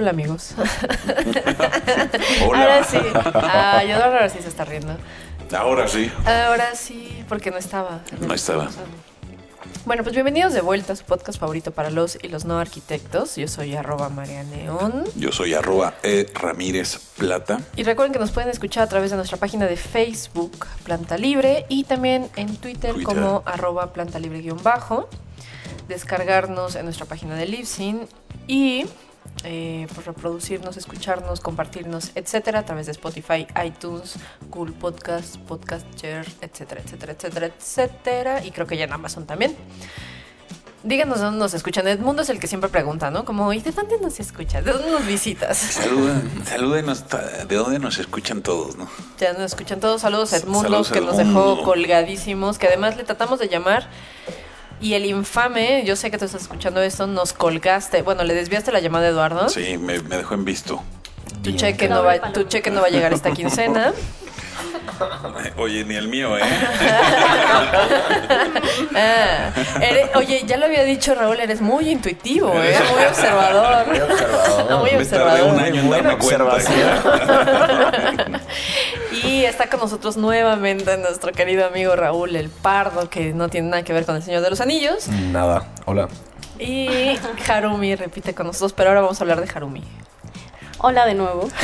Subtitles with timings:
[0.02, 0.54] Hola amigos.
[2.46, 2.62] Hola.
[2.62, 2.96] Ahora sí.
[3.34, 4.96] Ah, Eduardo ahora sí se está riendo.
[5.54, 6.10] Ahora sí.
[6.24, 8.00] Ahora sí, porque no estaba.
[8.18, 8.64] No estaba.
[8.64, 8.86] pasado.
[9.84, 13.36] Bueno, pues bienvenidos de vuelta a su podcast favorito para los y los no arquitectos.
[13.36, 15.04] Yo soy arroba María Neón.
[15.16, 16.26] Yo soy arroba E.
[16.32, 17.60] Ramírez Plata.
[17.76, 21.66] Y recuerden que nos pueden escuchar a través de nuestra página de Facebook, Planta Libre,
[21.68, 23.04] y también en Twitter, Twitter.
[23.04, 25.10] como arroba Planta Libre guion bajo.
[25.88, 28.08] Descargarnos en nuestra página de Libsyn
[28.46, 28.86] y
[29.44, 34.16] eh, pues reproducirnos, escucharnos, compartirnos, etcétera, a través de Spotify, iTunes,
[34.50, 38.44] Google Podcast, Podcatcher, etcétera, etcétera, etcétera, etcétera.
[38.44, 39.56] Y creo que ya en Amazon también.
[40.82, 41.86] Díganos dónde nos escuchan.
[41.88, 43.26] Edmundo es el que siempre pregunta, ¿no?
[43.26, 44.64] Como, ¿y de dónde nos escuchas?
[44.64, 45.58] ¿De dónde nos visitas?
[45.58, 47.04] Saluden, salúdenos
[47.46, 48.88] de dónde nos escuchan todos, ¿no?
[49.18, 50.00] Ya nos escuchan todos.
[50.00, 51.56] Saludos a Edmundo, Saludos que nos Edmundo.
[51.56, 53.90] dejó colgadísimos, que además le tratamos de llamar.
[54.80, 58.02] Y el infame, yo sé que tú estás escuchando esto, nos colgaste.
[58.02, 59.48] Bueno, le desviaste la llamada a Eduardo.
[59.48, 60.82] Sí, me, me dejó en visto.
[61.42, 63.92] Tu, cheque no va, tu cheque no va a llegar esta quincena.
[65.56, 66.42] Oye, ni el mío, ¿eh?
[68.94, 72.74] Ah, eres- oye, ya lo había dicho Raúl, eres muy intuitivo, ¿eh?
[72.94, 73.86] muy observador.
[73.86, 74.78] Muy observador.
[74.80, 75.60] Muy Me tardé un observador.
[75.62, 76.56] año en Buena darme cuenta.
[79.24, 83.82] Y está con nosotros nuevamente nuestro querido amigo Raúl el Pardo, que no tiene nada
[83.82, 85.08] que ver con el Señor de los Anillos.
[85.08, 85.64] Nada.
[85.84, 86.08] Hola.
[86.58, 87.16] Y
[87.48, 89.82] Harumi repite con nosotros, pero ahora vamos a hablar de Harumi.
[90.78, 91.48] Hola de nuevo.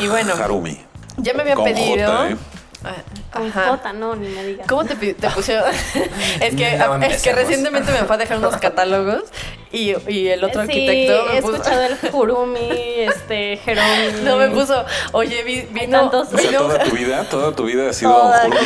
[0.00, 0.78] Y bueno, Harumi.
[1.18, 2.06] Ya me habían Con pedido.
[2.10, 2.36] J, ¿eh?
[2.84, 2.94] Ah,
[3.32, 3.50] Con.
[3.50, 4.66] J, no, ni me digas.
[4.68, 5.64] ¿Cómo te, te pusieron?
[6.40, 9.24] es que, No es que recientemente me fue a dejar unos catálogos
[9.72, 14.22] y, y el otro sí, arquitecto me he puso, escuchado el Kurumi, este, Jeromi.
[14.22, 16.06] no me puso, oye, vi- vino.
[16.08, 18.44] O sea, vino- toda tu vida, toda tu vida ha sido Toda.
[18.44, 18.56] Juro-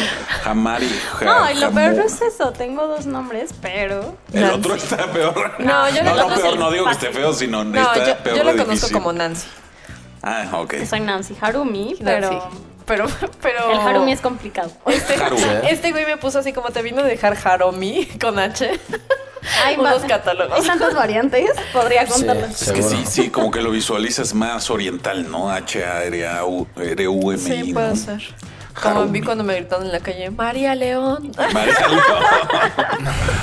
[0.45, 0.89] Hamari.
[1.19, 2.53] Ja- No, y lo peor no es eso.
[2.53, 4.15] Tengo dos nombres, pero.
[4.35, 4.59] El Nancy.
[4.59, 5.55] otro está peor.
[5.59, 6.43] No, yo no, no, conozco.
[6.43, 8.73] peor, no digo que esté feo, sino no, está yo, peor yo lo de conozco
[8.75, 8.93] difícil.
[8.93, 9.47] como Nancy.
[10.23, 10.75] Ah, ok.
[10.89, 12.31] Soy Nancy Harumi, pero.
[12.31, 12.47] Nancy.
[12.87, 13.07] Pero,
[13.41, 13.71] pero.
[13.73, 14.71] El Harumi es complicado.
[14.87, 15.15] Este,
[15.71, 18.79] este güey me puso así como te vino a dejar Haromi con H.
[19.65, 20.59] Hay unos más- catálogos.
[20.59, 22.63] Hay tantas variantes, podría Sí, contarlas.
[22.63, 25.51] Es que sí, sí, como que lo visualizas más oriental, ¿no?
[25.51, 27.39] H-A-R-A-U-M-I.
[27.39, 28.23] Sí, puede ser.
[28.81, 31.31] Como a mí cuando me gritaron en la calle, María León.
[31.53, 31.75] María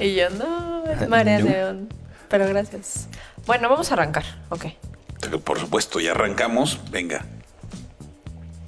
[0.00, 1.38] y yo, no, es María.
[1.38, 1.88] León.
[2.28, 3.06] Pero gracias.
[3.46, 4.24] Bueno, vamos a arrancar.
[4.48, 4.66] Ok.
[5.44, 6.80] Por supuesto, ya arrancamos.
[6.90, 7.24] Venga.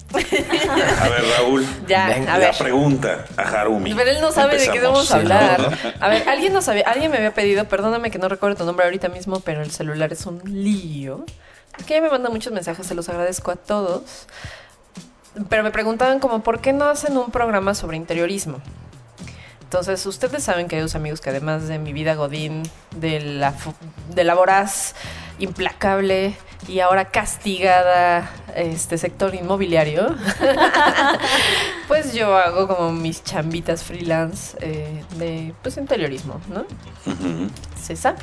[0.17, 1.67] A ver, Raúl.
[1.87, 2.57] Ya, Venga, a la ver.
[2.59, 3.93] pregunta a Harumi.
[3.95, 5.77] Pero él no sabe de qué vamos a hablar.
[6.01, 8.85] A ver, alguien no sabía, alguien me había pedido, perdóname que no recuerdo tu nombre
[8.87, 11.25] ahorita mismo, pero el celular es un lío.
[11.79, 14.27] Es que me mandan muchos mensajes, se los agradezco a todos.
[15.51, 18.61] Pero me preguntaban como, ¿por qué no hacen un programa sobre interiorismo?
[19.65, 22.63] Entonces, ustedes saben que hay dos amigos que además de mi vida godín,
[22.97, 23.53] de la,
[24.15, 24.95] de la voraz,
[25.39, 26.37] implacable
[26.69, 30.15] y ahora castigada este sector inmobiliario,
[31.89, 36.65] pues yo hago como mis chambitas freelance eh, de pues interiorismo, ¿no?
[37.81, 38.17] César.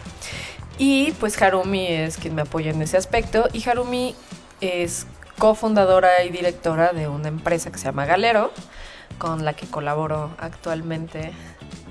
[0.77, 3.47] Y pues Harumi es quien me apoya en ese aspecto.
[3.53, 4.15] Y Harumi
[4.61, 5.05] es
[5.37, 8.51] cofundadora y directora de una empresa que se llama Galero,
[9.17, 11.31] con la que colaboro actualmente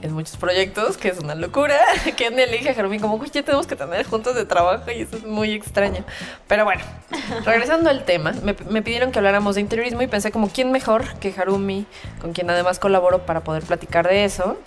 [0.02, 1.78] en muchos proyectos, que es una locura.
[2.16, 5.02] Que le dije a Harumi como, "Uy, ya tenemos que tener juntos de trabajo y
[5.02, 6.04] eso es muy extraño.
[6.48, 6.82] Pero bueno,
[7.44, 11.04] regresando al tema, me, me pidieron que habláramos de interiorismo y pensé como, ¿quién mejor
[11.18, 11.86] que Harumi,
[12.20, 14.58] con quien además colaboro para poder platicar de eso?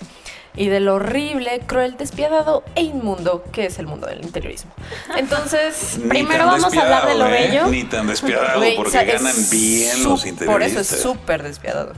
[0.57, 4.71] y de lo horrible, cruel, despiadado e inmundo que es el mundo del interiorismo.
[5.17, 7.31] Entonces, Primero vamos a hablar de lo ¿eh?
[7.31, 7.67] bello.
[7.67, 10.81] Ni tan despiadado, porque o sea, es ganan bien los Por interioristas.
[10.87, 11.93] eso es súper despiadado.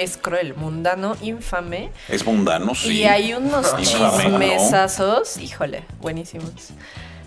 [0.00, 1.90] Es, es cruel, mundano, infame.
[2.08, 3.00] Es mundano, sí.
[3.00, 6.70] Y hay unos chismesazos, híjole, buenísimos.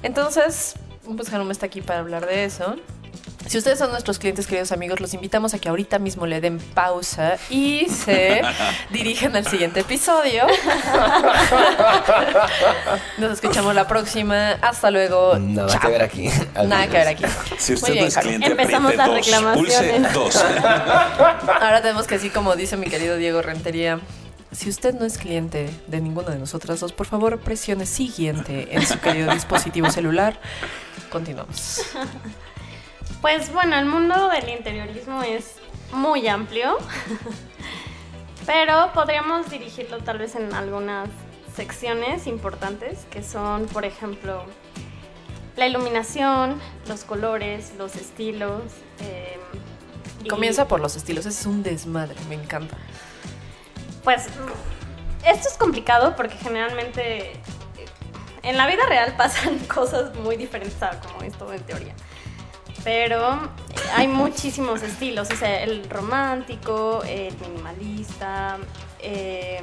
[0.04, 0.76] Entonces,
[1.16, 2.76] pues Harum está aquí para hablar de eso.
[3.52, 6.58] Si ustedes son nuestros clientes, queridos amigos, los invitamos a que ahorita mismo le den
[6.58, 8.42] pausa y se
[8.92, 10.48] dirijan al siguiente episodio.
[13.18, 14.52] Nos escuchamos la próxima.
[14.62, 15.38] Hasta luego.
[15.38, 15.82] Nada Chao.
[15.82, 16.30] que ver aquí.
[16.66, 17.26] Nada que ver aquí.
[17.58, 19.32] Si usted Muy bien, no es cliente, Empezamos las dos, Pulse
[19.82, 20.14] reclamaciones.
[20.14, 20.36] dos.
[21.62, 24.00] Ahora tenemos que, así como dice mi querido Diego Rentería,
[24.54, 28.88] Si usted no es cliente de ninguna de nosotras dos, por favor presione siguiente en
[28.88, 30.40] su querido dispositivo celular.
[31.10, 31.82] Continuamos.
[33.22, 35.56] Pues bueno, el mundo del interiorismo es
[35.94, 36.78] muy amplio,
[38.46, 41.08] pero podríamos dirigirlo tal vez en algunas
[41.56, 44.44] secciones importantes, que son, por ejemplo,
[45.56, 48.64] la iluminación, los colores, los estilos.
[49.02, 49.38] eh,
[50.24, 52.78] y- Comienza por los estilos, es un desmadre, me encanta.
[54.04, 54.26] Pues
[55.26, 57.40] esto es complicado porque generalmente eh,
[58.42, 61.94] en la vida real pasan cosas muy diferentes a como es todo en teoría.
[62.84, 63.40] Pero
[63.96, 68.58] hay muchísimos estilos, o sea, el romántico, el minimalista,
[69.00, 69.62] eh,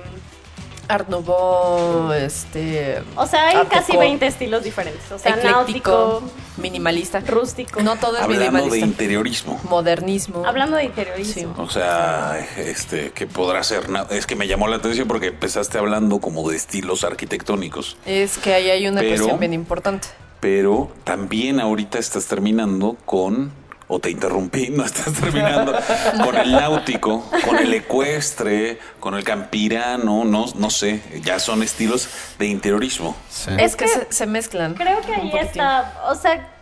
[0.87, 3.03] Art Nouveau, este...
[3.17, 6.23] o sea, hay Art casi Deco, 20 estilos diferentes, o sea, ecléctico, náutico,
[6.57, 7.21] minimalista.
[7.21, 7.83] rústico.
[7.83, 8.87] No todo es Hablando de minimalista.
[8.87, 9.61] interiorismo.
[9.65, 10.47] Modernismo.
[10.47, 11.55] Hablando de interiorismo.
[11.59, 13.83] O sea, este, que podrá ser.
[14.11, 17.97] Es que me llamó la atención porque empezaste hablando como de estilos arquitectónicos.
[18.07, 20.09] Es que ahí hay una Pero- cuestión bien importante.
[20.41, 23.53] Pero también ahorita estás terminando con.
[23.91, 25.73] O te interrumpí, no estás terminando
[26.25, 32.07] con el náutico, con el ecuestre, con el campirano, no, no sé, ya son estilos
[32.39, 33.17] de interiorismo.
[33.31, 33.51] Sí.
[33.59, 34.75] Es que se, se mezclan.
[34.75, 36.53] Creo que ahí está, o sea,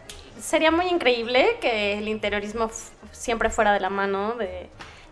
[0.40, 2.70] sería muy increíble que el interiorismo
[3.10, 4.68] siempre fuera de la mano de,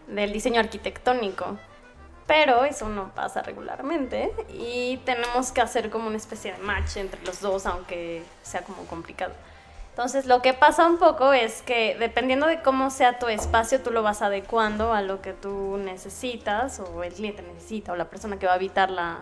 [0.06, 1.58] del diseño arquitectónico,
[2.26, 7.22] pero eso no pasa regularmente y tenemos que hacer como una especie de match entre
[7.24, 9.32] los dos, aunque sea como complicado.
[9.90, 13.92] Entonces, lo que pasa un poco es que dependiendo de cómo sea tu espacio, tú
[13.92, 18.38] lo vas adecuando a lo que tú necesitas o el cliente necesita o la persona
[18.38, 19.18] que va a habitar la,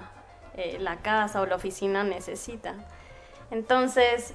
[0.56, 2.74] eh, la casa o la oficina necesita.
[3.50, 4.32] Entonces,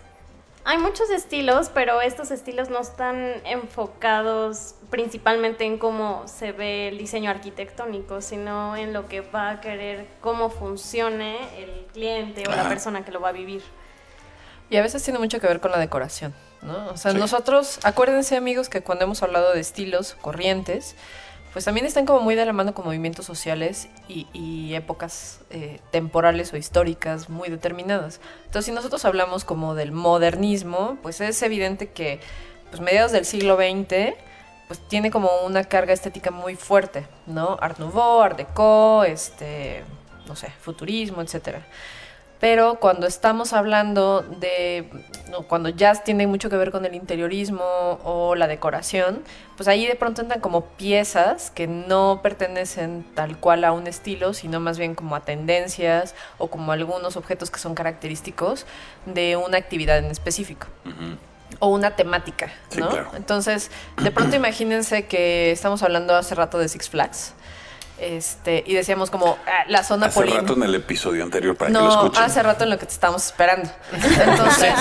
[0.67, 6.97] hay muchos estilos, pero estos estilos no están enfocados principalmente en cómo se ve el
[6.97, 12.67] diseño arquitectónico, sino en lo que va a querer, cómo funcione el cliente o la
[12.67, 13.63] persona que lo va a vivir.
[14.69, 16.87] Y a veces tiene mucho que ver con la decoración, ¿no?
[16.89, 17.17] O sea, Sí.
[17.17, 20.97] nosotros, acuérdense amigos que cuando hemos hablado de estilos, corrientes,
[21.53, 26.53] pues también están como muy de la mano con movimientos sociales y, épocas eh, temporales
[26.53, 28.19] o históricas muy determinadas.
[28.45, 32.19] Entonces, si nosotros hablamos como del modernismo, pues es evidente que
[32.69, 34.15] pues mediados del siglo XX
[34.67, 37.57] pues tiene como una carga estética muy fuerte, ¿no?
[37.61, 39.83] Art Nouveau, Art Deco, este,
[40.27, 41.65] no sé, futurismo, etcétera.
[42.39, 44.87] Pero cuando estamos hablando de,
[45.47, 47.63] cuando ya tiene mucho que ver con el interiorismo
[48.03, 49.23] o la decoración,
[49.55, 54.35] pues ahí de pronto entran como piezas que no pertenecen tal cual a un estilo,
[54.35, 58.67] sino más bien como a tendencias o como algunos objetos que son característicos
[59.07, 60.67] de una actividad en específico
[61.59, 62.89] o una temática, Sí, ¿no?
[62.89, 63.09] claro.
[63.15, 63.71] Entonces,
[64.03, 67.33] de pronto imagínense que estamos hablando hace rato de Six Flags.
[67.99, 71.69] Este, y decíamos como ah, la zona Hace Polín- rato en el episodio anterior para
[71.71, 72.23] que lo escuchen.
[72.23, 73.69] hace rato en lo que te estábamos esperando.
[73.91, 74.73] Entonces,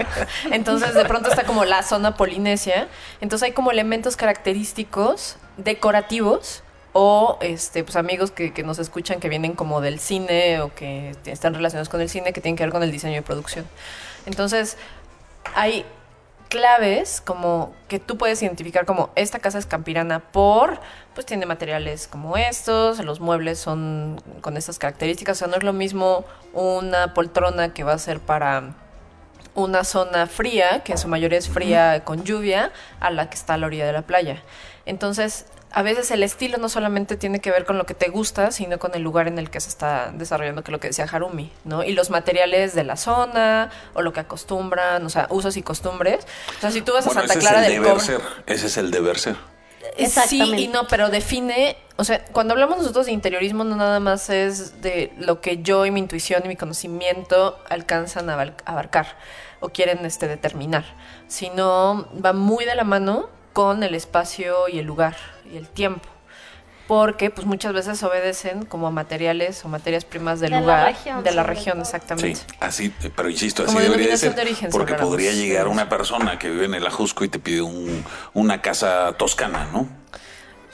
[0.50, 2.88] entonces de pronto está como la zona polinesia.
[3.20, 9.28] Entonces hay como elementos característicos decorativos o este pues amigos que, que nos escuchan que
[9.28, 12.72] vienen como del cine o que están relacionados con el cine que tienen que ver
[12.72, 13.66] con el diseño y producción.
[14.24, 14.76] Entonces,
[15.54, 15.84] hay
[16.48, 20.80] claves como que tú puedes identificar como esta casa es campirana por
[21.14, 25.62] pues tiene materiales como estos, los muebles son con estas características, o sea, no es
[25.62, 28.74] lo mismo una poltrona que va a ser para
[29.54, 33.54] una zona fría, que en su mayoría es fría con lluvia, a la que está
[33.54, 34.42] a la orilla de la playa.
[34.84, 38.50] Entonces, a veces el estilo no solamente tiene que ver con lo que te gusta,
[38.50, 41.04] sino con el lugar en el que se está desarrollando, que es lo que decía
[41.04, 41.84] Harumi, ¿no?
[41.84, 46.26] Y los materiales de la zona, o lo que acostumbran, o sea, usos y costumbres.
[46.56, 48.06] O sea, si tú vas Bueno, a Santa ese Clara es el del deber Cobre...
[48.06, 48.20] ser.
[48.46, 49.36] Ese es el deber ser.
[49.98, 54.00] Eh, Sí y no, pero define, o sea, cuando hablamos nosotros de interiorismo no nada
[54.00, 59.18] más es de lo que yo y mi intuición y mi conocimiento alcanzan a abarcar
[59.60, 60.86] o quieren este determinar,
[61.28, 65.16] sino va muy de la mano con el espacio y el lugar
[65.50, 66.06] y el tiempo.
[66.86, 70.84] Porque pues muchas veces obedecen como a materiales o materias primas del De la lugar,
[70.88, 72.36] región, de la región exactamente.
[72.36, 74.34] Sí, así, pero insisto, así Como debería de ser.
[74.34, 77.62] de origen, porque podría llegar una persona que vive en el Ajusco y te pide
[77.62, 79.88] un- una casa toscana, ¿no?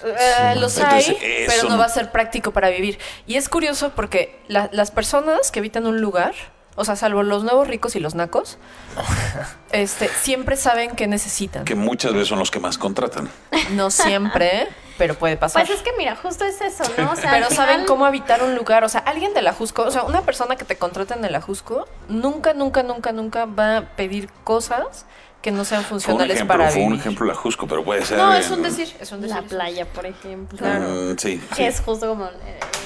[0.05, 2.99] Eh, los Entonces, hay, pero no no- va a ser práctico para vivir.
[3.29, 6.35] Y es curioso porque la- las personas que habitan un lugar,
[6.75, 8.59] o sea, salvo los nuevos ricos y los nacos,
[9.73, 11.65] este, siempre saben qué necesitan.
[11.65, 13.29] Que muchas veces son los que más contratan.
[13.73, 15.67] No siempre, pero puede pasar.
[15.67, 17.13] Pues es que mira, justo es eso, ¿no?
[17.13, 18.85] O sea, pero saben cómo habitar un lugar.
[18.85, 21.35] O sea, alguien de la Jusco, o sea, una persona que te contrata en el
[21.35, 25.07] Ajusco, nunca, nunca, nunca, nunca va a pedir cosas
[25.43, 27.01] que no sean Fue un funcionales ejemplo, para fue un vivir.
[27.01, 28.17] ejemplo la Jusco, pero puede ser.
[28.17, 29.37] No, es un decir, es un decir.
[29.37, 30.67] La playa, por ejemplo.
[30.67, 31.65] Mm, sí, que sí.
[31.65, 32.35] es justo como el,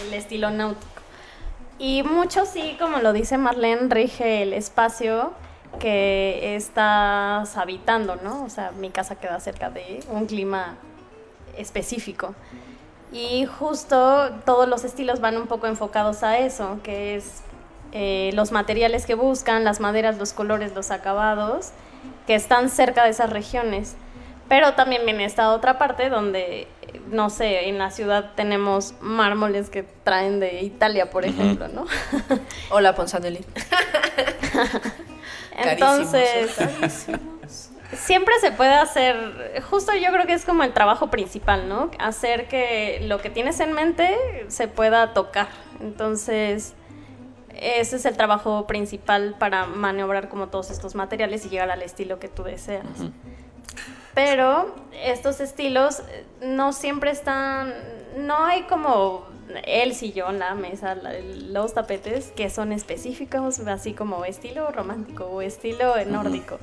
[0.09, 0.96] el estilo náutico.
[1.79, 5.33] Y mucho sí, como lo dice Marlene, rige el espacio
[5.79, 8.45] que estás habitando, ¿no?
[8.45, 10.77] O sea, mi casa queda cerca de un clima
[11.57, 12.35] específico.
[13.13, 17.43] Y justo todos los estilos van un poco enfocados a eso, que es
[17.93, 21.71] eh, los materiales que buscan, las maderas, los colores, los acabados,
[22.27, 23.97] que están cerca de esas regiones.
[24.49, 26.69] Pero también viene esta otra parte donde,
[27.11, 31.87] no sé, en la ciudad tenemos mármoles que traen de Italia, por ejemplo, ¿no?
[32.71, 33.41] Hola, Ponzanelli.
[35.59, 41.69] Entonces, Carísimos, siempre se puede hacer, justo yo creo que es como el trabajo principal,
[41.69, 41.91] ¿no?
[41.99, 44.17] Hacer que lo que tienes en mente
[44.49, 45.49] se pueda tocar.
[45.81, 46.75] Entonces,
[47.55, 52.19] ese es el trabajo principal para maniobrar como todos estos materiales y llegar al estilo
[52.19, 52.87] que tú deseas.
[54.17, 56.03] Pero estos estilos
[56.41, 57.75] no siempre están,
[58.17, 59.27] no hay como
[59.67, 65.43] el sillón, la mesa, la- los tapetes que son específicos, así como estilo romántico o
[65.43, 66.59] estilo nórdico.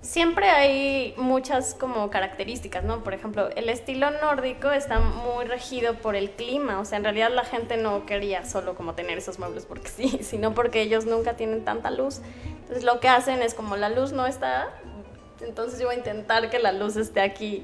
[0.00, 3.04] Siempre hay muchas como características, ¿no?
[3.04, 7.30] Por ejemplo, el estilo nórdico está muy regido por el clima, o sea, en realidad
[7.32, 11.34] la gente no quería solo como tener esos muebles porque sí, sino porque ellos nunca
[11.34, 12.22] tienen tanta luz.
[12.62, 14.68] Entonces lo que hacen es como la luz no está,
[15.40, 17.62] entonces yo voy a intentar que la luz esté aquí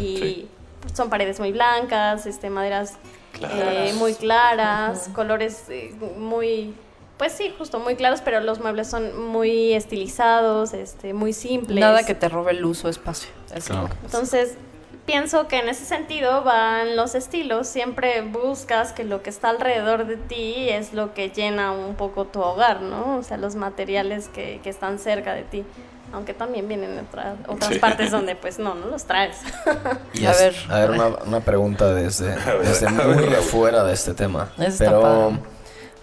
[0.00, 0.48] y sí.
[0.94, 2.94] son paredes muy blancas, este, maderas
[3.32, 3.58] Claras.
[3.62, 6.74] eh, muy claras, colores eh, muy,
[7.18, 11.78] pues sí, justo muy claros, pero los muebles son muy estilizados, este, muy simples.
[11.80, 13.30] Nada que te robe luz o espacio.
[13.54, 13.82] Es Claro.
[13.82, 14.06] lo que pasa.
[14.06, 14.54] Entonces,
[15.06, 17.66] pienso que en ese sentido van los estilos.
[17.68, 22.24] Siempre buscas que lo que está alrededor de ti es lo que llena un poco
[22.26, 23.16] tu hogar, ¿no?
[23.18, 25.64] O sea, los materiales que, que están cerca de ti.
[26.12, 27.78] Aunque también vienen otras otras Sí.
[27.78, 29.36] partes donde, pues, no, no los traes.
[30.14, 30.56] Y A es- ver.
[30.68, 33.36] a ver una, una pregunta desde, ver, desde muy ver.
[33.38, 34.50] afuera de este tema.
[34.58, 35.36] Está Pero, padre.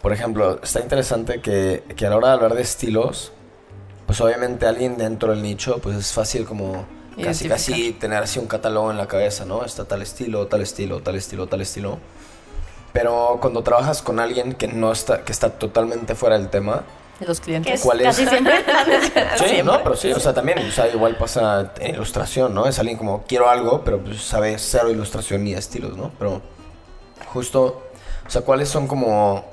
[0.02, 3.32] por ejemplo, está interesante que, que a la hora de hablar de estilos,
[4.06, 6.86] pues obviamente alguien dentro del nicho, pues es fácil como
[7.22, 9.66] casi casi tener así un catálogo en la cabeza, ¿no?
[9.66, 11.98] Está tal estilo, tal estilo, tal estilo, tal estilo.
[12.94, 16.84] Pero cuando trabajas con alguien que no está, que está totalmente fuera del tema,
[17.20, 17.74] los clientes.
[17.76, 18.08] es ¿Cuál es?
[18.08, 18.54] casi siempre.
[19.38, 22.68] Sí, no, pero sí, o sea, también, o sea, igual pasa en ilustración, ¿no?
[22.68, 26.12] Es alguien como, quiero algo, pero pues sabe cero ilustración ni estilos, ¿no?
[26.20, 26.42] Pero
[27.34, 27.84] justo,
[28.26, 29.46] o sea, ¿cuáles son como,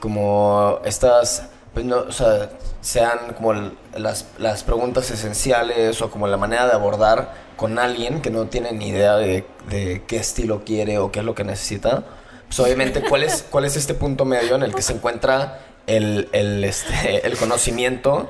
[0.00, 1.44] como estas,
[1.74, 6.66] pues no, o sea, sean como el- las, las preguntas esenciales o como la manera
[6.66, 11.12] de abordar con alguien que no tiene ni idea de, de qué estilo quiere o
[11.12, 12.02] qué es lo que necesita?
[12.46, 16.28] Pues obviamente, ¿cuál es, cuál es este punto medio en el que se encuentra el,
[16.32, 18.28] el, este, el conocimiento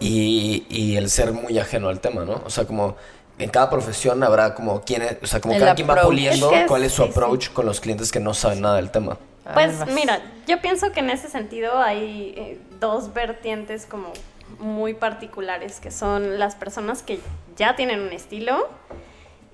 [0.00, 2.42] y, y el ser muy ajeno al tema, ¿no?
[2.44, 2.96] O sea, como
[3.38, 6.46] en cada profesión habrá como quien es, o sea, como El cada quien va puliendo
[6.46, 7.12] Es que es- cuál es su sí, sí.
[7.12, 9.18] approach con los clientes que no saben nada del tema.
[9.44, 14.12] A Pues mira, yo pienso que en ese sentido hay eh, dos vertientes como
[14.58, 17.18] muy particulares, que son las personas que
[17.56, 18.68] ya tienen un estilo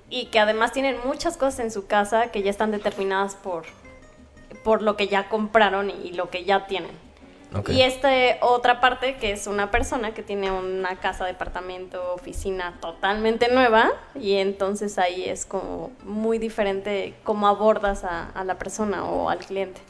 [0.09, 3.63] y que además tienen muchas cosas en su casa que ya están determinadas por,
[4.63, 6.91] por lo que ya compraron y lo que ya tienen.
[7.53, 7.69] Ok.
[7.69, 8.09] Y esta
[8.41, 14.35] otra parte que es una persona que tiene una casa, departamento, oficina totalmente nueva y
[14.35, 19.81] entonces ahí es como muy diferente cómo abordas a, a la persona o al cliente.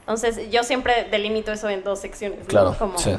[0.00, 2.44] Entonces yo siempre delimito eso en dos secciones, ¿no?
[2.46, 3.16] Claro, Como sí.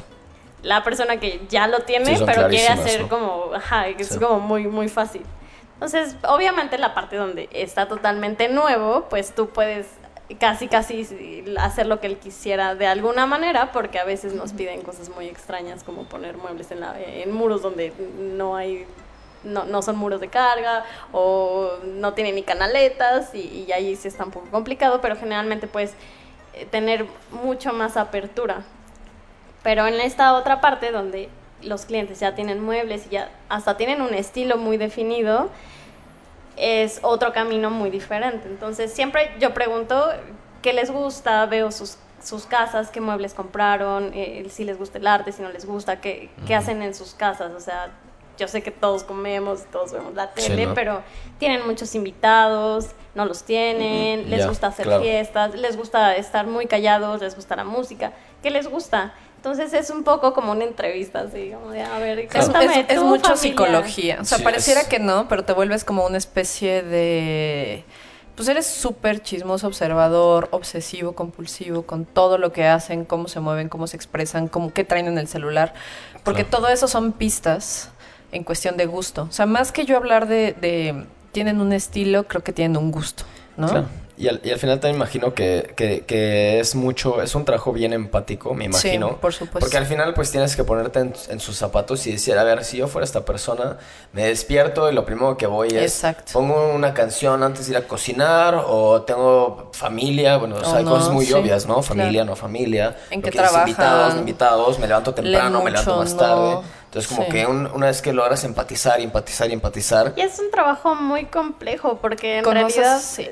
[0.62, 3.10] la persona que ya lo tiene Sí, pero quiere hacer ¿no?
[3.10, 4.20] como, ajá, es Sí.
[4.20, 5.24] como muy, muy fácil.
[5.76, 9.88] Entonces, obviamente la parte donde está totalmente nuevo, pues tú puedes
[10.40, 14.82] casi, casi hacer lo que él quisiera de alguna manera, porque a veces nos piden
[14.82, 18.86] cosas muy extrañas como poner muebles en, la, en muros donde no hay,
[19.44, 24.08] no, no son muros de carga o no tienen ni canaletas y, y ahí sí
[24.08, 25.94] está un poco complicado, pero generalmente puedes
[26.54, 28.64] eh, tener mucho más apertura.
[29.64, 31.30] Pero en esta otra parte donde
[31.62, 35.50] los clientes ya tienen muebles y ya hasta tienen un estilo muy definido,
[36.62, 38.48] es otro camino muy diferente.
[38.48, 40.10] Entonces siempre yo pregunto
[40.62, 45.08] qué les gusta, veo sus, sus casas, qué muebles compraron, eh, si les gusta el
[45.08, 47.52] arte, si no les gusta, qué, qué hacen en sus casas.
[47.54, 47.90] O sea,
[48.38, 50.74] yo sé que todos comemos, todos vemos la Sí, tele, ¿no?
[50.76, 51.02] pero
[51.40, 55.02] tienen muchos invitados, no los tienen, les gusta hacer claro.
[55.02, 59.14] fiestas, les gusta estar muy callados, les gusta la música, ¿qué les gusta?
[59.42, 62.86] Entonces es un poco como una entrevista, así, como de, a ver, Es, cuéntame es-
[62.90, 63.38] es tu mucho familia.
[63.38, 64.18] psicología.
[64.22, 67.84] O sea, Sí, pareciera es- que no, pero te vuelves como una especie de.
[68.36, 73.68] pues eres súper chismoso, observador, obsesivo, compulsivo con todo lo que hacen, cómo se mueven,
[73.68, 75.74] cómo se expresan, cómo qué traen en el celular,
[76.24, 77.90] porque todo eso son pistas
[78.32, 79.24] en cuestión de gusto.
[79.24, 82.92] O sea, más que yo hablar de, de tienen un estilo, creo que tienen un
[82.92, 83.24] gusto,
[83.58, 83.68] ¿no?
[83.68, 83.88] Claro.
[84.22, 87.74] Y al, y al final también imagino que, que, que es mucho, es un trabajo
[87.74, 89.18] bien empático, me Sí, imagino.
[89.18, 89.60] por supuesto.
[89.62, 92.64] Porque al final pues tienes que ponerte en, en sus zapatos y decir, a ver,
[92.64, 93.78] si yo fuera esta persona,
[94.14, 96.34] me despierto y lo primero que voy es, Exacto.
[96.34, 100.84] pongo una canción antes de ir a cocinar o tengo familia, bueno, o sea, hay
[100.84, 101.82] no, cosas muy sí, obvias, ¿no?
[101.82, 102.26] Familia, claro.
[102.26, 102.96] no familia.
[103.10, 103.62] ¿En lo qué trabajan?
[103.68, 106.20] Invitados, invitados, me levanto temprano, me levanto más no.
[106.20, 106.58] tarde.
[106.86, 107.32] Entonces como Sí.
[107.32, 110.94] que un- una vez que logras empatizar, y empatizar y empatizar, Y es un trabajo
[110.94, 113.30] muy complejo porque en Conoces, realidad sí,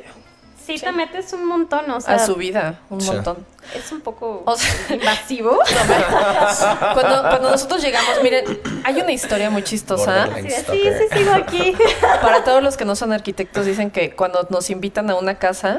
[0.78, 3.12] sí, te metes un montón, o sea, a su vida, un Sí.
[3.12, 3.46] montón.
[3.76, 5.60] es un poco O sea- invasivo.
[6.94, 8.46] Cuando, cuando nosotros llegamos, miren,
[8.84, 10.26] hay una historia muy chistosa.
[10.28, 11.74] De, sí, sí, sigo aquí.
[12.22, 15.78] Para todos los que no son arquitectos, dicen que cuando nos invitan a una casa,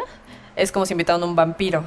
[0.57, 1.85] es como si invitaran a un vampiro.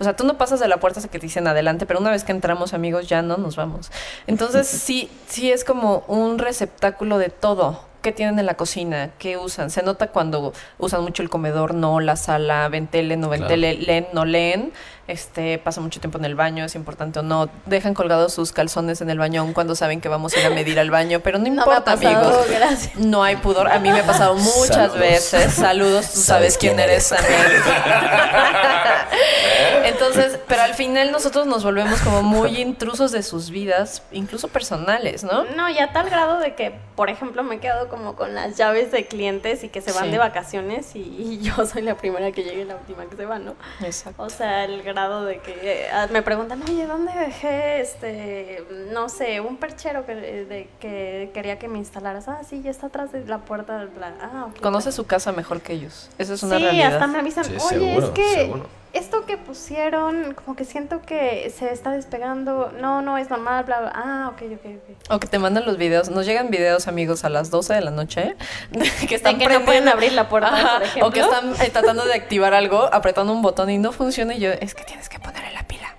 [0.00, 2.10] O sea, tú no pasas de la puerta hasta que te dicen adelante, pero una
[2.10, 3.92] vez que entramos, amigos, ya no nos vamos.
[4.26, 7.80] Entonces, sí, sí es como un receptáculo de todo.
[8.04, 9.10] ¿Qué tienen en la cocina?
[9.18, 9.70] ¿Qué usan?
[9.70, 13.54] Se nota cuando usan mucho el comedor, no, la sala, ven tele, no ven Claro.
[13.54, 14.72] tele, leen, no leen.
[15.06, 17.48] Este, pasan mucho tiempo en el baño, es importante o no.
[17.66, 20.50] Dejan colgados sus calzones en el baño aun cuando saben que vamos a ir a
[20.50, 22.46] medir al baño, pero no No me ha importa, pasado, amigos.
[22.50, 22.96] gracias.
[22.96, 23.68] No hay pudor.
[23.70, 24.98] A mí me ha pasado muchas Saludos.
[24.98, 25.52] veces.
[25.54, 27.40] Saludos, tú sabes quién eres también.
[29.84, 35.24] Entonces, pero al final nosotros nos volvemos como muy intrusos de sus vidas, incluso personales,
[35.24, 35.44] ¿no?
[35.56, 38.56] No, y a tal grado de que, por ejemplo, me he quedado como con las
[38.56, 40.10] llaves de clientes y que se van Sí.
[40.10, 43.24] de vacaciones y, y yo soy la primera que llega y la última que se
[43.26, 43.54] va, ¿no?
[43.82, 44.22] Exacto.
[44.22, 49.08] O sea, el grado de que eh, ah, me preguntan, oye, ¿dónde dejé este, no
[49.08, 52.28] sé, un perchero que, de, que quería que me instalaras?
[52.28, 53.84] Ah, sí, ya está atrás de la puerta.
[53.84, 54.60] bla- Ah, ok.
[54.60, 56.10] Conoce su casa mejor que ellos.
[56.18, 56.94] Esa es una sí, realidad.
[56.94, 58.66] hasta me avisan, Sí, oye, seguro, es que seguro.
[58.94, 62.72] Esto que pusieron, como que siento que se está despegando.
[62.80, 63.92] No, no es normal, bla, bla.
[63.94, 65.12] Ah, ok, ok, ok.
[65.14, 66.08] O que te mandan los videos.
[66.10, 68.34] Nos llegan videos, amigos, a las 12 de la noche
[69.08, 71.08] que están que no pueden abrir la puerta, Ajá, por ejemplo.
[71.08, 74.34] O que están eh, tratando de activar algo, apretando un botón y no funciona.
[74.34, 75.94] Y yo, es que tienes que ponerle la pila.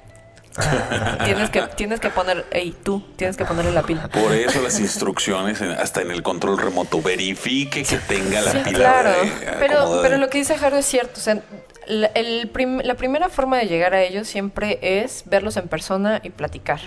[1.25, 4.07] tienes que tienes que poner, hey, tú tienes que ponerle la pila.
[4.07, 8.59] Por eso las instrucciones, en- hasta en el control remoto, verifique que tenga la Sí,
[8.63, 9.09] pila claro.
[9.09, 11.19] de- Pero, pero lo que dice Jaro es cierto.
[11.19, 11.39] O sea,
[11.87, 16.19] la, el prim- la primera forma de llegar a ellos siempre es verlos en persona
[16.23, 16.79] y platicar.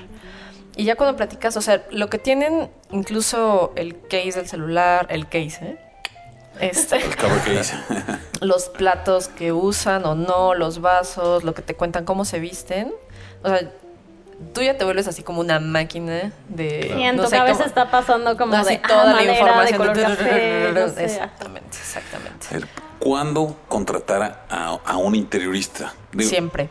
[0.77, 5.25] Y ya cuando platicas, o sea, lo que tienen, incluso el case del celular, el
[5.29, 5.79] case, ¿eh?
[6.61, 6.99] Este,
[8.41, 12.93] los platos que usan o no, los vasos, lo que te cuentan, cómo se visten.
[13.43, 13.71] O sea,
[14.55, 16.95] tú ya te vuelves así como una máquina de...
[16.99, 19.13] Y en no tu sé, cabeza como- está pasando como así de toda ah, la
[19.13, 21.05] madera, información de color de- café, no sé.
[21.05, 22.47] Exactamente, exactamente.
[22.51, 25.95] A ver, ¿Cuándo contratar a, a un interiorista?
[26.13, 26.69] Digo, Siempre.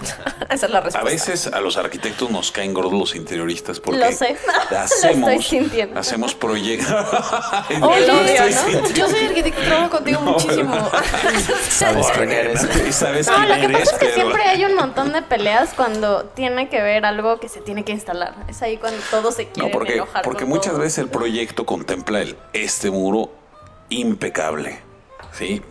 [0.50, 4.12] Esa es la A veces a los arquitectos nos caen gordos los interioristas porque Lo
[4.12, 4.36] sé.
[4.70, 5.98] Lo hacemos, estoy sintiendo.
[5.98, 6.88] hacemos proyectos.
[7.82, 8.88] Oye, Lo estoy ¿no?
[8.90, 10.90] yo soy arquitecto, trabajo contigo muchísimo.
[11.68, 12.66] sabes quién eres.
[12.94, 15.22] Sabes No, quién lo que eres, pasa es que pero- siempre hay un montón de
[15.22, 18.34] peleas cuando tiene que ver algo que se tiene que instalar.
[18.48, 20.22] Es ahí cuando todos se quieren No, porque, enojar.
[20.22, 20.82] porque muchas todo.
[20.82, 23.30] veces el proyecto contempla el este muro
[23.88, 24.80] impecable.
[25.32, 25.62] ¿Sí?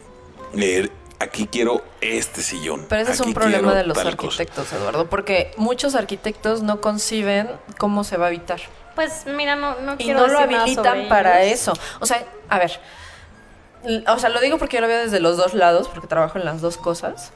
[0.57, 2.85] Eh, aquí quiero este sillón.
[2.89, 4.09] Pero ese es un problema de los cosa.
[4.09, 8.59] arquitectos, Eduardo, porque muchos arquitectos no conciben cómo se va a habitar.
[8.95, 11.59] Pues mira, no, no Y quiero no lo decir habilitan para ellos.
[11.61, 11.73] eso.
[11.99, 12.79] O sea, a ver.
[14.07, 16.45] O sea, lo digo porque yo lo veo desde los dos lados, porque trabajo en
[16.45, 17.31] las dos cosas.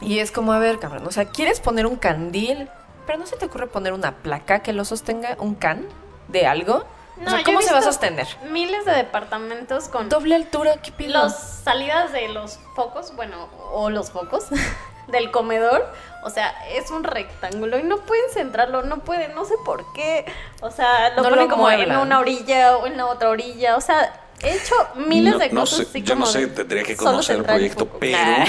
[0.00, 2.68] Y es como, a ver, cabrón, o sea, ¿quieres poner un candil?
[3.06, 5.84] Pero no se te ocurre poner una placa que lo sostenga, un can
[6.28, 6.84] de algo.
[7.20, 8.26] No, o sea, yo ¿cómo se va a sostener?
[8.50, 11.12] Miles de departamentos con Doble altura, ¿qué pido?
[11.12, 14.46] las salidas de los focos, bueno, o los focos
[15.08, 15.86] del comedor.
[16.24, 20.24] O sea, es un rectángulo y no pueden centrarlo, no pueden, no sé por qué.
[20.60, 23.76] O sea, lo No ponen lo como en una orilla o en la otra orilla.
[23.76, 26.82] O sea, he hecho miles No- de no cosas sé, así yo no sé, tendría
[26.82, 28.44] que conocer el proyecto, pero, Nah.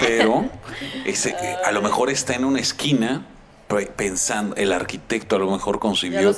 [0.00, 0.44] pero
[1.06, 1.34] ese,
[1.64, 3.22] a lo mejor está en una esquina
[3.96, 6.34] pensando, el arquitecto a lo mejor concibió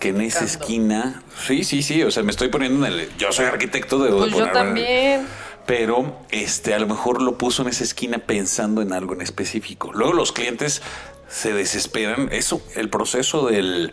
[0.00, 3.32] que en esa esquina, sí, sí, sí, o sea, me estoy poniendo en el, yo
[3.32, 5.26] soy arquitecto, debo de Pues yo también.
[5.66, 9.92] pero este a lo mejor lo puso en esa esquina pensando en algo en específico.
[9.92, 10.82] Luego los clientes
[11.28, 12.28] se desesperan.
[12.32, 13.92] Eso, el proceso del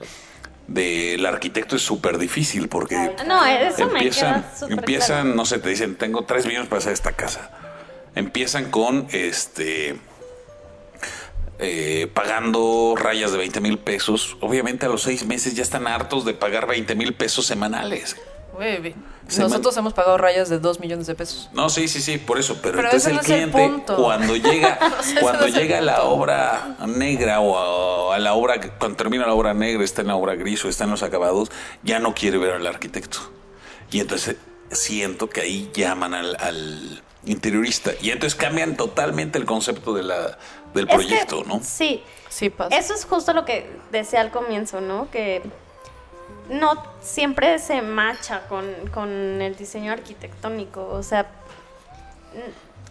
[0.67, 2.95] del arquitecto es súper difícil porque
[3.27, 5.35] No, eso me empiezan, súper empiezan, claro.
[5.35, 7.51] no sé, te dicen tengo tres millones para hacer esta casa.
[8.15, 9.99] Empiezan con este
[11.59, 14.37] eh, pagando rayas de 20 mil pesos.
[14.41, 18.15] Obviamente a los seis meses ya están hartos de pagar 20 mil pesos semanales.
[19.37, 21.49] Nosotros hemos pagado rayas de 2 millones de pesos.
[21.53, 22.57] No, sí, sí, sí, por eso.
[22.61, 24.79] Pero, Pero entonces el no es el cliente, cuando llega,
[25.19, 29.33] cuando no llega a la obra negra o a, a la obra, cuando termina la
[29.33, 31.51] obra negra, está en la obra gris o está en los acabados,
[31.83, 33.19] ya no quiere ver al arquitecto.
[33.91, 34.37] Y entonces
[34.71, 37.91] siento que ahí llaman al, al interiorista.
[38.01, 40.37] Y entonces cambian totalmente el concepto de la,
[40.75, 41.59] del Es que- proyecto, ¿no?
[41.63, 42.75] Sí, Sí pasa.
[42.77, 45.09] Eso es justo lo que decía al comienzo, ¿no?
[45.09, 45.41] Que
[46.49, 49.09] no siempre se macha con, con
[49.41, 50.85] el diseño arquitectónico.
[50.89, 51.27] O sea,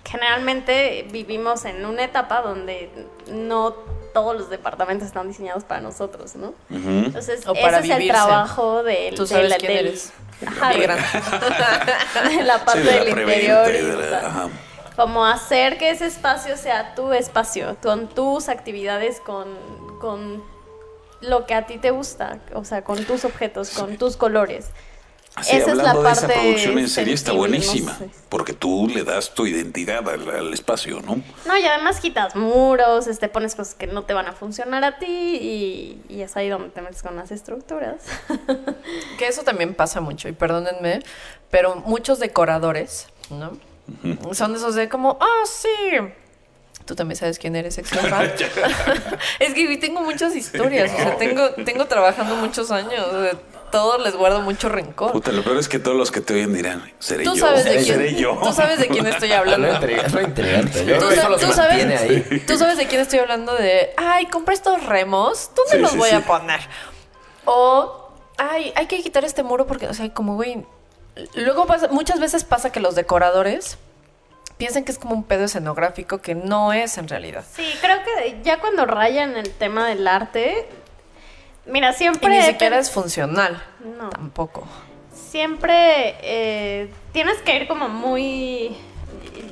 [0.04, 2.90] generalmente vivimos en una etapa donde
[3.28, 3.72] no
[4.12, 6.54] todos los departamentos están diseñados para nosotros, ¿no?
[6.70, 9.14] Entonces, O para ese es el trabajo del...
[9.14, 10.12] Tú sabes del- quién del- eres.
[10.46, 10.86] Ajá, de-
[12.44, 13.66] la parte Sí, de la del interior.
[13.66, 14.48] de la-.
[14.96, 19.48] Como hacer que ese espacio sea tu espacio, con tus actividades, con,
[20.00, 20.42] con
[21.20, 24.66] lo que a ti te gusta, o sea, con tus objetos, con tus colores.
[25.36, 28.08] Así, Esa es la hablando de esa parte producción en serie está no buenísima, sé.
[28.28, 31.20] porque tú le das tu identidad al, al espacio, ¿no?
[31.44, 35.00] No, y además quitas muros, este, pones cosas que no te van a funcionar a
[35.00, 37.96] ti y, y es ahí donde te metes con las estructuras.
[39.18, 41.00] Que eso también pasa mucho, y perdónenme,
[41.50, 43.52] pero muchos decoradores, ¿no?
[44.32, 45.68] Son esos de como, ah, sí.
[46.84, 48.24] Tú también sabes quién eres, ex jefa.
[49.38, 53.06] es que tengo muchas historias, o sea, tengo, tengo trabajando muchos años.
[53.06, 53.32] o sea,
[53.70, 55.10] todos les guardo mucho rencor.
[55.10, 57.64] Puta, lo peor es que todos los que te oyen dirán, seré Tú yo, sabes
[57.64, 58.38] de seré quién, yo.
[58.40, 59.66] tú sabes de quién estoy hablando.
[59.68, 60.84] intriga- es lo intrigante.
[60.86, 61.42] Yo Tú, sabes,
[62.00, 62.44] ahí.
[62.46, 65.98] tú sabes de quién estoy hablando de, ay, compré estos remos, ¿dónde Sí, los sí,
[65.98, 66.14] voy sí.
[66.14, 66.60] a poner?
[67.46, 70.64] O, ay, hay que quitar este muro porque, o sea, como, güey,
[71.34, 73.78] luego pasa, muchas veces pasa que los decoradores
[74.58, 77.44] piensan que es como un pedo escenográfico que no es en realidad.
[77.52, 80.66] Sí, creo que ya cuando rayan el tema del arte,
[81.66, 82.28] mira, Y siempre...
[82.30, 83.62] ni he siquiera es funcional.
[83.98, 84.10] No.
[84.10, 84.66] Tampoco.
[85.12, 88.76] siempre eh, tienes que ir como muy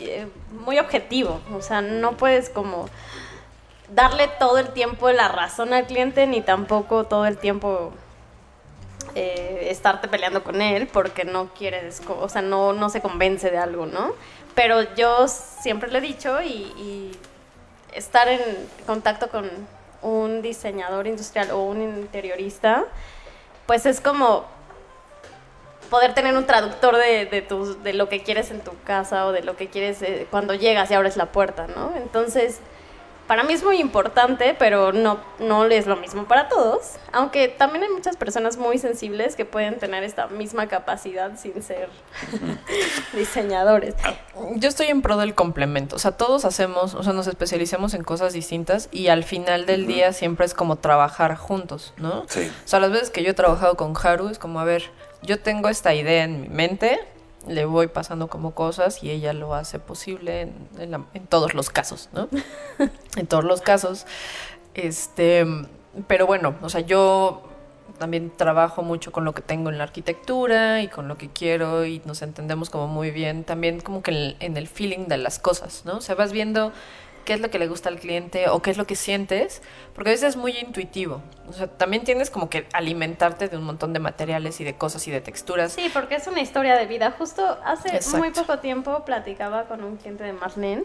[0.01, 0.27] eh,
[0.65, 2.89] muy objetivo o sea no puedes como
[3.93, 7.93] darle todo el tiempo la razón al cliente ni tampoco todo el tiempo
[9.15, 13.59] eh, estarte peleando con él porque no quieres o sea no no se convence de
[13.59, 14.13] algo no
[14.55, 17.13] pero yo siempre le he dicho y,
[17.93, 18.41] estar en
[18.87, 19.51] contacto con
[20.01, 22.87] un diseñador industrial o un interiorista
[23.67, 24.47] pues es como
[25.91, 29.57] poder tener un traductor de, de lo que quieres en tu casa o de lo
[29.57, 31.93] que quieres eh, cuando llegas y abres la puerta, ¿no?
[31.97, 32.61] Entonces,
[33.27, 36.97] para mí es muy importante, pero no, no es lo mismo para todos.
[37.13, 41.89] Aunque también hay muchas personas muy sensibles que pueden tener esta misma capacidad sin ser
[43.13, 43.95] diseñadores.
[44.57, 45.97] Yo estoy en pro del complemento.
[45.97, 49.87] O sea, todos hacemos, o sea, nos especializamos en cosas distintas y al final del
[49.87, 52.25] día siempre es como trabajar juntos, ¿no?
[52.29, 52.51] Sí.
[52.65, 54.91] O sea, las veces que yo he trabajado con Haru es como, a ver,
[55.23, 57.01] yo tengo esta idea en mi mente,
[57.49, 61.55] le voy pasando como cosas y ella lo hace posible en, en la- en todos
[61.55, 62.29] los casos, ¿no?
[63.17, 64.07] en todos los casos.
[64.75, 65.47] Este,
[66.07, 67.43] pero bueno, o sea, yo
[67.99, 71.85] también trabajo mucho con lo que tengo en la arquitectura y con lo que quiero
[71.85, 75.39] y nos entendemos como muy bien, también como que en en el feeling de las
[75.39, 75.99] cosas, ¿no?
[75.99, 76.73] O sea, vas viendo
[77.25, 79.63] qué es lo que le gusta al cliente o qué es lo que sientes,
[79.95, 81.23] porque a veces es muy intuitivo.
[81.49, 85.07] O sea, también tienes como que alimentarte de un montón de materiales y de cosas
[85.09, 85.73] y de texturas.
[85.73, 87.13] Sí, porque es una historia de vida.
[87.17, 88.19] Justo hace Exacto.
[88.19, 90.85] muy poco tiempo platicaba con un cliente de Marlene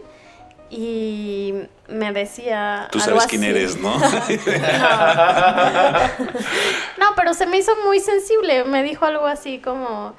[0.70, 1.54] y
[1.88, 2.88] me decía...
[2.92, 3.50] Tú algo sabes quién así.
[3.50, 3.90] eres, ¿no?
[6.98, 8.64] No, pero se me hizo muy sensible.
[8.64, 10.14] Me dijo algo así como,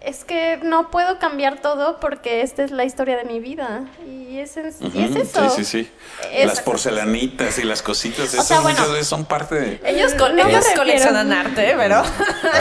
[0.00, 3.84] es que no puedo cambiar todo porque esta es la historia de mi vida.
[4.06, 5.50] Y es, en- y es eso.
[5.50, 5.90] Sí, sí, sí.
[6.32, 8.78] Es- Las porcelanitas y las cositas, esas bueno.
[8.78, 9.80] muchas veces son parte de...
[9.84, 11.96] Ellos, me ellos coleccionan arte, pero...
[11.96, 12.02] A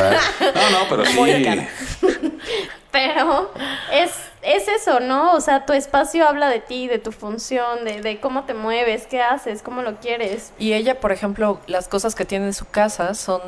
[0.01, 0.17] ver,
[0.55, 1.67] No, no, pero sí.
[2.91, 3.51] Pero
[3.93, 4.09] es,
[4.41, 5.33] es eso, ¿no?
[5.33, 9.05] O sea, tu espacio habla de ti, de tu función, de, de cómo te mueves,
[9.05, 10.51] qué haces, cómo lo quieres.
[10.57, 13.41] Y ella, por ejemplo, las cosas que tiene en su casa son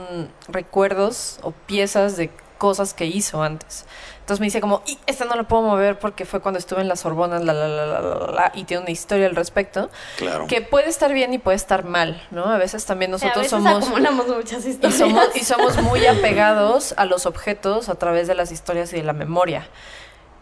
[0.48, 2.30] recuerdos o piezas de
[2.62, 3.86] cosas que hizo antes.
[4.20, 6.88] Entonces me dice como, y esta no la puedo mover porque fue cuando estuve en
[6.88, 10.46] la Sorbona, la, la, la, la, la, la", y tiene una historia al respecto, Claro.
[10.46, 12.46] que puede estar bien y puede estar mal, ¿no?
[12.46, 13.84] A veces también O sea, a nosotros veces somos...
[13.84, 15.00] acumulamos muchas Y historias.
[15.00, 19.04] somos, y somos muy apegados a los objetos a través de las historias y de
[19.04, 19.68] la memoria.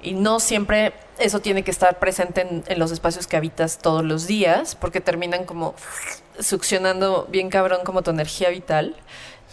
[0.02, 4.04] Y no siempre eso tiene que estar presente en, en los espacios que habitas todos
[4.04, 5.74] los días, porque terminan como
[6.40, 8.96] succionando bien cabrón como tu energía vital.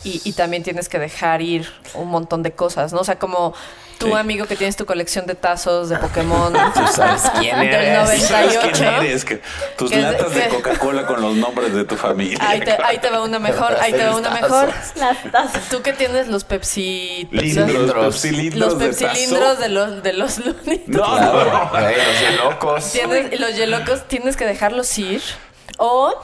[0.04, 3.00] Y, y también tienes que dejar ir un montón de cosas, ¿no?
[3.00, 3.54] O sea, como
[3.98, 4.12] tu Sí.
[4.12, 6.52] amigo que tienes tu colección de tazos de Pokémon.
[6.74, 8.22] Tú sabes quién Del eres.
[8.24, 8.70] ¿Sabes 98.
[8.74, 9.24] quién eres?
[9.24, 9.40] Que
[9.78, 12.36] tus Que- latas de Coca-Cola con los nombres de tu familia.
[12.42, 14.68] Ahí te, ahí te va una mejor, ahí te va una mejor.
[14.96, 15.68] Las tazas.
[15.70, 17.26] Tú que tienes los Pepsi...
[17.32, 17.96] Cilindros,
[18.54, 20.88] Los- pepsilindros de los, de los Looney Tunes.
[20.88, 21.70] No, no.
[21.70, 22.92] güey, los de locos.
[22.92, 25.22] Tienes, los yelocos tienes que dejarlos ir.
[25.78, 26.14] O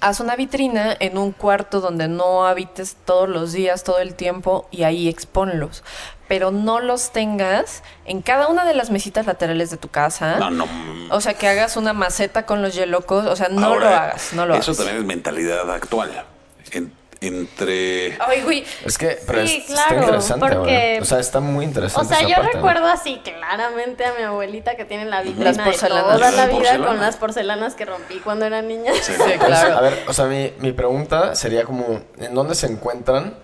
[0.00, 4.68] haz una vitrina en un cuarto donde no habites todos los días, todo el tiempo,
[4.70, 5.84] y ahí exponlos.
[6.28, 10.38] Pero no los tengas en cada una de las mesitas laterales de tu casa.
[10.38, 10.66] No, no.
[11.10, 13.26] O sea, que hagas una maceta con los yelocos.
[13.26, 14.78] O sea, no Ahora, lo hagas, no lo Eso hagas.
[14.78, 16.24] también es mentalidad actual.
[16.72, 18.16] En- entre.
[18.20, 18.64] Ay, güey.
[18.84, 20.98] Es que, pero Sí, es- está claro, interesante, porque- güey.
[20.98, 22.08] O sea, está muy O interesante.
[22.08, 22.54] sea, esa yo parte, ¿no?
[22.66, 26.14] recuerdo así claramente a mi abuelita que tiene la vitrina Las de porcelanas.
[26.16, 28.92] toda la vida con las porcelanas que rompí cuando era niña.
[29.00, 29.76] Sí, Pues, claro.
[29.76, 33.34] A ver, o sea, mi, mi pregunta sería como, ¿en dónde se encuentran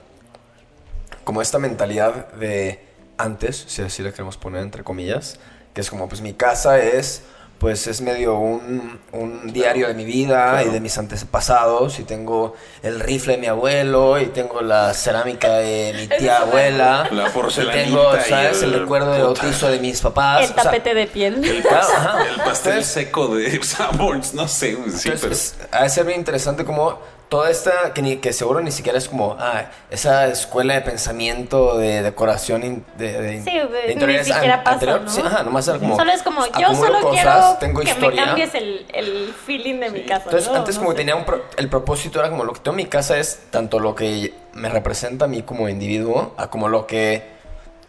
[1.24, 2.84] como esta mentalidad de
[3.18, 5.38] antes, si así le queremos poner entre comillas,
[5.72, 7.22] que es como, pues mi casa es,
[7.62, 12.54] pues es medio un, un diario de mi vida y de mis antepasados, y tengo
[12.82, 17.30] el rifle de mi abuelo, y tengo la cerámica de mi tía abuela, La y
[17.30, 18.62] porcelanita tengo, y ¿sabes?
[18.64, 20.40] El, el- recuerdo de bautizo de mis papás.
[20.44, 21.44] El o sea, tapete de piel.
[21.44, 22.24] El, Claro, ajá.
[22.28, 24.72] el pastel seco de Sanborns, no sé.
[24.72, 25.32] Sí, Entonces, pero.
[25.32, 26.98] es- ha de ser bien interesante como
[27.32, 31.78] toda esta, que, ni, que seguro ni siquiera es como, ah, esa escuela de pensamiento,
[31.78, 35.00] de decoración, de, de, Sí, de ni siquiera an- pasa, anterior.
[35.00, 35.08] ¿no?
[35.10, 37.88] Sí, ajá, nomás era como, Solo es como, yo acumulo solo cosas, quiero tengo que
[37.90, 38.20] historia.
[38.20, 40.24] me cambies el, el feeling de mi casa.
[40.26, 40.56] Entonces, ¿no?
[40.58, 40.96] antes No como sé.
[40.98, 43.80] tenía un pro- el propósito era como lo que tengo en mi casa es tanto
[43.80, 47.22] lo que me representa a mí como individuo, a como lo que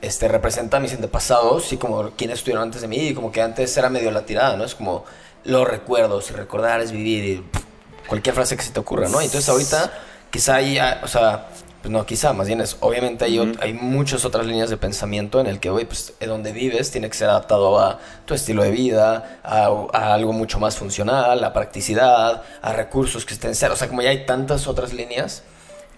[0.02, 3.42] este, representa a mis antepasados y como quienes estuvieron antes de mí y como que
[3.42, 4.64] antes era medio la tirada, ¿no?
[4.64, 5.04] Es como
[5.44, 7.62] los recuerdos y recordar es vivir y pff,
[8.08, 9.20] cualquier frase que se te ocurra, ¿no?
[9.22, 9.92] Entonces ahorita
[10.32, 11.48] quizá hay, ah, o sea,
[11.82, 15.48] pues no quizá, más bien es, obviamente hay, hay muchas otras líneas de pensamiento en
[15.48, 19.40] el que, güey, pues donde vives tiene que ser adaptado a tu estilo de vida,
[19.44, 23.90] a, a algo mucho más funcional, a practicidad, a recursos que estén cerca, o sea,
[23.90, 25.44] como ya hay tantas otras líneas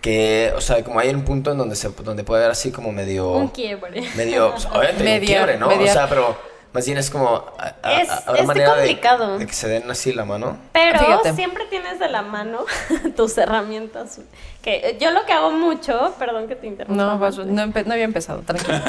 [0.01, 2.91] que, o sea, como hay un punto en donde se donde puede haber así como
[2.91, 4.01] medio Un quiebre.
[4.15, 5.67] medio, pues, obviamente un quiebre, ¿no?
[5.67, 6.37] media- O sea, pero
[6.75, 9.37] más bien es como a- a- Es- a- es manera complicado.
[9.39, 10.57] De, que se den así la mano.
[10.73, 11.33] Pero Fíjate.
[11.33, 12.65] siempre tienes de la mano
[13.15, 14.19] tus herramientas.
[14.61, 17.01] Que yo lo que hago mucho, perdón que te interrumpa.
[17.03, 18.77] No, vas- no, había empezado, tranquilo.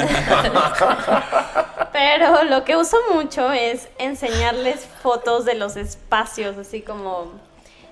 [1.93, 7.31] Pero lo que uso mucho es enseñarles fotos de los espacios, así como,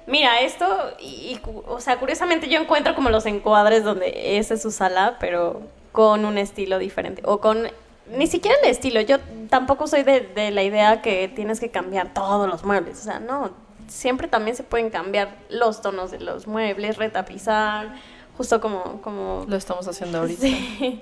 [0.07, 0.65] mira, esto,
[0.99, 4.71] y, y cu- o sea, curiosamente yo encuentro como los encuadres donde esa es su
[4.71, 7.69] sala, pero con un estilo diferente, o con,
[8.07, 9.17] ni siquiera el estilo, yo
[9.49, 13.19] tampoco soy de, de la idea que tienes que cambiar todos los muebles, o sea,
[13.19, 13.51] no,
[13.87, 17.95] siempre también se pueden cambiar los tonos de los muebles, retapizar,
[18.37, 20.41] justo como, como Lo estamos haciendo ahorita.
[20.41, 21.01] Sí.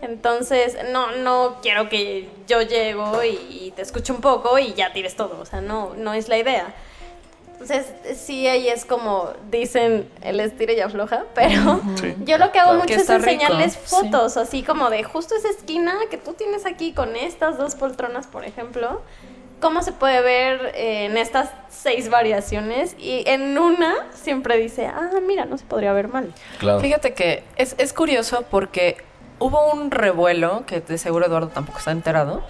[0.00, 4.92] Entonces, no, no quiero que yo llego y, y te escuche un poco y ya
[4.92, 5.40] tires todo.
[5.40, 6.74] O sea, no, no es la idea.
[7.62, 7.86] Entonces,
[8.18, 12.14] sí, ahí es como dicen el estira y afloja, pero Sí.
[12.24, 12.74] yo lo que hago Claro.
[12.80, 13.78] mucho Que es está rico, enseñarles sí.
[13.84, 18.26] fotos, así como de justo esa esquina que tú tienes aquí con estas dos poltronas,
[18.26, 19.02] por ejemplo.
[19.60, 22.96] ¿Cómo se puede ver eh, en estas seis variaciones?
[22.98, 26.34] Y en una siempre dice, ah, mira, no se podría ver mal.
[26.58, 26.80] Claro.
[26.80, 28.96] Fíjate que es, es curioso porque
[29.38, 32.42] hubo un revuelo, que de seguro Eduardo tampoco está enterado,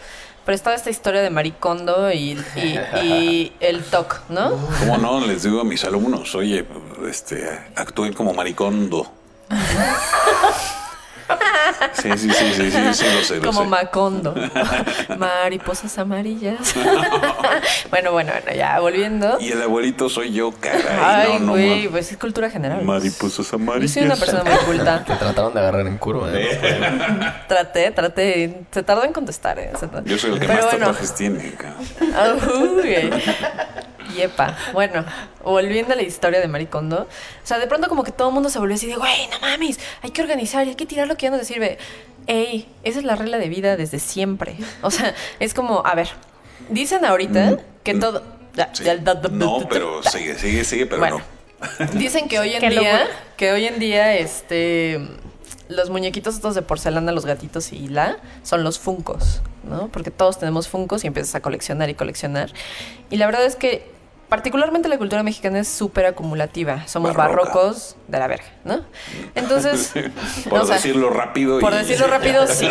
[0.44, 4.50] pero estaba esta historia de Maricondo y, y, y el TOC, ¿no?
[4.80, 5.26] ¿Cómo no?
[5.26, 6.64] Les digo a mis alumnos, oye,
[7.08, 9.10] este, actúen como maricondo.
[11.94, 13.66] Sí, sí, sí, sí, sí, sí, lo sé, lo Como sé.
[13.68, 14.34] Macondo.
[15.18, 16.74] Mariposas amarillas.
[17.90, 19.38] bueno, bueno, bueno, ya volviendo.
[19.40, 20.82] Y el abuelito soy yo, caray.
[21.02, 22.82] Ay, no, no, güey, ma- pues es cultura general.
[22.82, 23.92] Mariposas Yo amarillas.
[23.92, 25.04] soy una persona muy culta.
[25.04, 26.58] Te trataron de agarrar en curva, ¿eh?
[27.48, 28.62] Traté, traté.
[28.70, 29.70] Se tardó en contestar, ¿eh?
[30.04, 30.86] Yo soy el que Pero más bueno.
[30.86, 31.52] tatuajes tiene.
[31.52, 31.86] cabrón.
[32.16, 33.82] Ah.
[34.16, 34.56] Yepa.
[34.72, 35.04] Bueno,
[35.44, 37.02] volviendo a la historia de Maricondo.
[37.02, 39.40] O sea, de pronto como que todo el mundo se volvió así de, güey, no
[39.40, 41.78] mames, hay que organizar y hay que tirar lo que ya no te sirve.
[42.26, 44.56] Ey, esa es la regla de vida desde siempre.
[44.82, 46.08] O sea, es como, a ver,
[46.68, 48.22] dicen ahorita que todo...
[48.74, 48.84] Sí.
[49.30, 51.22] No, pero sigue, sigue, sigue, pero bueno,
[51.80, 51.86] no.
[51.98, 53.06] dicen que hoy en día, locura.
[53.38, 55.00] que hoy en día, este,
[55.68, 59.88] los muñequitos estos de porcelana, los gatitos y la, son los funcos, ¿no?
[59.88, 62.52] Porque todos tenemos funcos y empiezas a coleccionar y coleccionar.
[63.10, 63.90] Y la verdad es que
[64.32, 66.88] particularmente la cultura mexicana es súper acumulativa.
[66.88, 67.50] Somos Barroca.
[67.50, 68.80] barrocos de la verga, ¿no?
[69.34, 69.92] Entonces,
[70.48, 71.60] Por o sea, decirlo rápido.
[71.60, 72.66] por y- decirlo rápido, sí.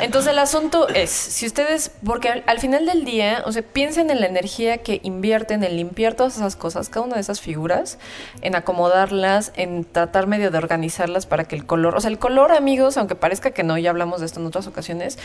[0.00, 4.08] Entonces el asunto es, si ustedes, porque al, al final del día, o sea, piensen
[4.08, 7.98] en la energía que invierten en limpiar todas esas cosas, cada una de esas figuras,
[8.40, 12.52] en acomodarlas, en tratar medio de organizarlas para que el color, o sea, el color,
[12.52, 15.18] amigos, aunque parezca que no, ya hablamos de esto en otras ocasiones,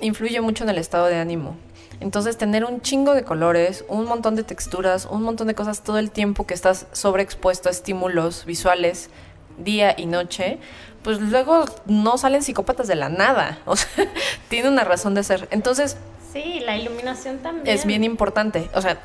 [0.00, 1.58] influye mucho en el estado de ánimo.
[2.02, 5.98] Entonces, tener un chingo de colores, un montón de texturas, un montón de cosas todo
[5.98, 9.08] el tiempo que estás sobreexpuesto a estímulos visuales
[9.56, 10.58] día y noche,
[11.02, 13.58] pues luego no salen psicópatas de la nada.
[13.66, 13.88] O sea,
[14.48, 15.48] tiene una razón de ser.
[15.50, 15.96] Entonces,
[16.32, 17.76] Sí, la iluminación también.
[17.76, 18.70] es bien importante.
[18.74, 18.98] O sea,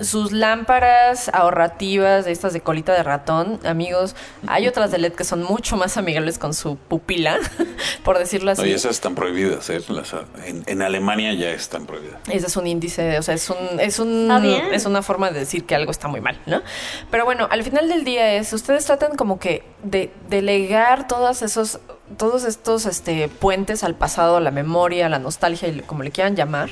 [0.00, 4.14] sus lámparas ahorrativas, de estas de colita de ratón, amigos,
[4.46, 7.38] hay otras de LED que son mucho más amigables con su pupila,
[8.04, 8.62] por decirlo así.
[8.62, 9.80] Oye, esas están prohibidas, ¿eh?
[9.88, 12.18] Las- en, en Alemania ya están prohibidas.
[12.28, 14.30] Ese es un índice, de- o sea, es un, es un,
[14.72, 16.62] es una forma de decir que algo está muy mal, ¿no?
[17.10, 21.80] Pero bueno, al final del día es, ustedes tratan como que de delegar todos esos,
[22.16, 26.10] todos estos, este, puentes al pasado, a la memoria, a la nostalgia y como le
[26.10, 26.70] quieran llamar,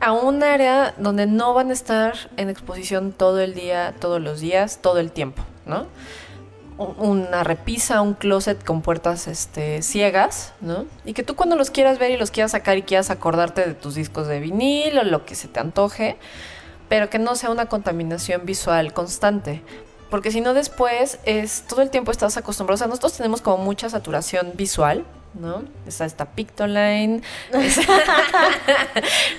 [0.00, 4.40] a un área donde no van a estar en exposición todo el día, todos los
[4.40, 5.86] días, todo el tiempo, ¿no?
[6.78, 10.84] una repisa, un closet con puertas este, ciegas, ¿no?
[11.04, 13.74] Y que tú cuando los quieras ver y los quieras sacar y quieras acordarte de
[13.74, 16.18] tus discos de vinil o lo que se te antoje,
[16.88, 19.62] pero que no sea una contaminación visual constante.
[20.10, 22.74] Porque si no después es todo el tiempo estás acostumbrado.
[22.76, 25.64] O sea, nosotros tenemos como mucha saturación visual, ¿no?
[25.86, 27.22] Está esta Pictoline.
[27.52, 27.78] es-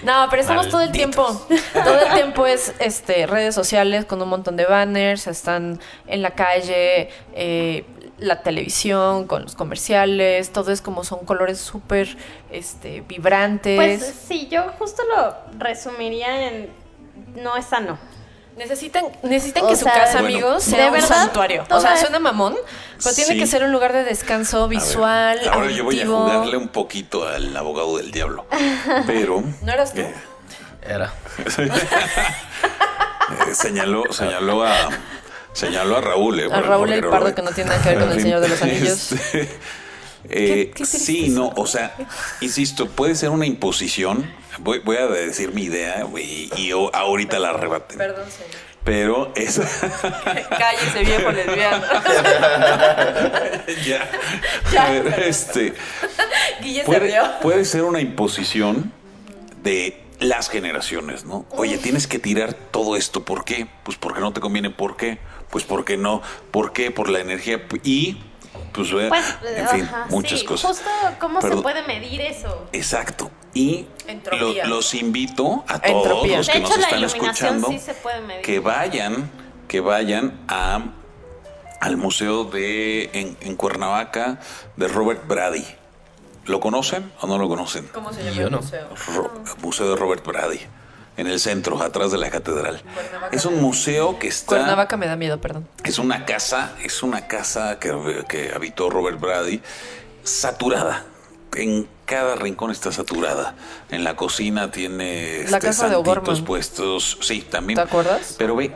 [0.04, 1.26] no, pero estamos todo el tiempo.
[1.74, 6.32] Todo el tiempo es este redes sociales con un montón de banners, están en la
[6.32, 7.86] calle, eh,
[8.20, 12.18] la televisión con los comerciales, todo es como son colores súper
[12.52, 13.76] este, vibrantes.
[13.78, 16.70] Pues sí, yo justo lo resumiría en
[17.36, 17.98] no es sano.
[18.58, 20.28] Necesitan, necesitan O que su casa, Bueno.
[20.28, 21.64] amigos, de sea un verdad, santuario.
[21.70, 22.56] O sea, suena mamón,
[23.04, 26.06] pero tiene que ser un lugar de descanso A ver, visual, ahora yo voy a
[26.08, 28.46] jugarle un poquito al abogado del diablo.
[29.06, 29.44] Pero.
[29.62, 30.02] ¿No eras tú?
[30.02, 30.14] eh,
[30.88, 31.14] Era.
[33.48, 34.90] eh, señaló, señaló a.
[35.54, 38.12] Señaló a Raúl, eh, A Raúl el Pardo, que no tiene nada que ver con
[38.12, 39.12] el Señor de los Anillos.
[39.12, 39.50] Este,
[40.30, 41.96] eh, Qué- qué sí, no, o sea,
[42.42, 44.30] insisto, puede ser una imposición.
[44.60, 47.98] Voy, voy a decir mi idea güey, y yo ahorita la rebaten.
[47.98, 48.52] Perdón, señor.
[48.84, 49.60] Pero es.
[50.58, 51.84] Cállese, viejo lesbiano.
[53.86, 54.10] ya.
[54.74, 54.86] Ya.
[54.86, 55.74] A ver, este.
[56.62, 57.24] Guille se puede, rió.
[57.42, 58.92] puede ser una imposición
[59.64, 61.46] de las generaciones, ¿no?
[61.52, 63.24] Oye, tienes que tirar todo esto.
[63.26, 63.68] ¿Por qué?
[63.84, 64.70] Pues porque no te conviene.
[64.70, 65.20] ¿Por qué?
[65.50, 66.22] Pues porque no.
[66.52, 66.92] ¿Por qué?
[66.92, 67.66] Por la energía.
[67.84, 68.18] Y,
[68.74, 70.78] pues, Pues, en fin, ajá, muchas sí, cosas.
[70.78, 70.90] Justo
[71.20, 71.58] cómo Perdón.
[71.60, 72.68] se puede medir eso.
[72.72, 73.32] Exacto.
[73.54, 73.88] Y
[74.40, 76.38] lo- los invito a todos Entropía.
[76.38, 78.42] los De que hecho, nos están escuchando sí se puede medir.
[78.44, 79.30] que vayan,
[79.68, 80.82] que vayan a
[81.80, 84.40] al museo de en, en Cuernavaca
[84.76, 85.66] de Robert Brady.
[86.46, 87.88] ¿Lo conocen o no lo conocen?
[87.94, 88.58] ¿Cómo se llama Yo el no.
[88.62, 88.88] museo?
[89.16, 90.62] Ro- Museo de Robert Brady.
[91.18, 92.82] En el centro, atrás de la catedral.
[92.94, 93.36] Cuernavaca.
[93.36, 94.56] Es un museo que está.
[94.58, 95.68] Cuernavaca me da miedo, perdón.
[95.84, 99.62] Es una casa, es una casa que, que habitó Robert Brady,
[100.24, 101.06] saturada.
[101.56, 103.56] En cada rincón está saturada.
[103.90, 106.46] En la cocina tiene La este, casa de santitos O'Gorman.
[106.46, 107.18] puestos.
[107.22, 107.76] Sí, también.
[107.78, 108.36] ¿Te acuerdas?
[108.38, 108.72] Pero ve,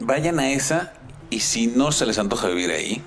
[0.00, 0.92] vayan a esa
[1.30, 3.02] y si no se les antoja vivir ahí,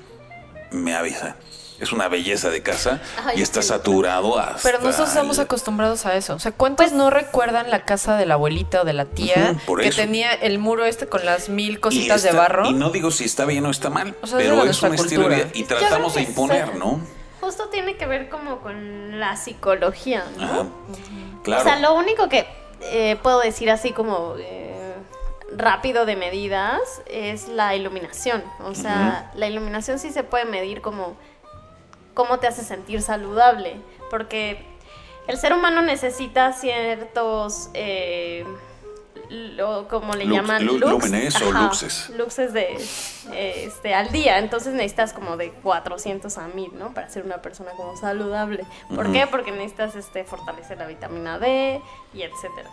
[0.72, 1.36] me avisan.
[1.80, 3.68] Es una belleza de casa Ay, y está sí.
[3.68, 6.34] saturado hasta Pero nosotros estamos el- acostumbrados a eso.
[6.34, 9.66] O sea, ¿cuántos no recuerdan la casa de la abuelita o de la tía Ujú,
[9.66, 10.02] por que eso.
[10.02, 12.66] tenía el muro este con las mil cositas de barro?
[12.68, 14.66] Y no digo si está bien o está mal, O sea, es de pero es
[14.66, 15.46] nuestra un estilo de cultura.
[15.54, 16.80] vida y tratamos de imponer, sí.
[16.80, 17.00] ¿no?
[17.42, 20.44] Justo tiene que ver como con la psicología, ¿no?
[20.46, 20.66] Ajá.
[21.44, 21.62] Claro.
[21.62, 22.48] O sea, lo único que
[22.82, 24.74] eh, puedo decir así como eh,
[25.56, 28.44] rápido de medidas es la iluminación.
[28.64, 31.16] O sea, la iluminación sí se puede medir como
[32.18, 33.78] cómo te hace sentir saludable.
[34.10, 34.66] Porque
[35.28, 38.44] el ser humano necesita ciertos, eh,
[39.30, 42.10] lo- como le Lux- llaman, lu- lux, lúmenes o luxes.
[42.18, 42.76] luxes de,
[43.34, 44.40] eh, este, al día.
[44.40, 46.94] Entonces necesitas como de 400 a 1000, ¿no?
[46.94, 48.66] Para ser una persona como saludable.
[48.96, 49.28] ¿Por qué?
[49.28, 51.82] Porque necesitas este, fortalecer la vitamina D
[52.14, 52.70] y etcétera.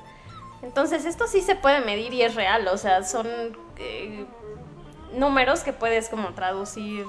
[0.62, 2.66] Entonces esto sí se puede medir y es real.
[2.68, 3.26] O sea, son
[3.78, 4.24] eh,
[5.12, 7.04] números que puedes como traducir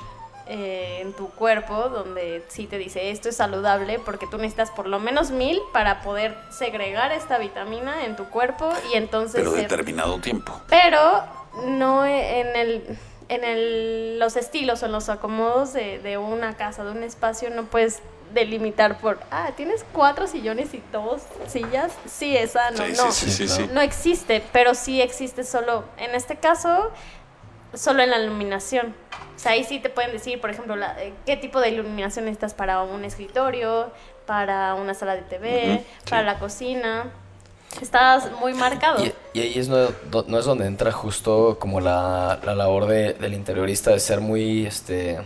[0.47, 4.87] eh, en tu cuerpo donde sí te dice esto es saludable porque tú necesitas por
[4.87, 9.61] lo menos mil para poder segregar esta vitamina en tu cuerpo y entonces pero ser-
[9.61, 10.53] determinado tiempo.
[10.69, 11.23] pero
[11.65, 16.83] no en el en el- los estilos o en los acomodos de, de una casa,
[16.83, 18.03] de un espacio, no puedes
[18.35, 21.91] delimitar por, ah, tienes cuatro sillones y dos sillas.
[22.05, 23.11] Sí, esa no, Sí, no.
[23.11, 23.69] sí, sí, sí, sí.
[23.73, 26.91] No existe, pero sí existe solo, en este caso,
[27.75, 28.95] solo en la iluminación.
[29.35, 32.25] O sea, ahí sí te pueden decir, por ejemplo, la- eh, qué tipo de iluminación
[32.25, 33.91] necesitas para un escritorio,
[34.25, 36.09] para una sala de TV, sí.
[36.09, 37.11] para la cocina.
[37.81, 39.03] Estás muy marcado.
[39.03, 39.87] Y, y ahí es no,
[40.39, 45.19] es donde entra justo como la, la labor de- del interiorista de ser muy este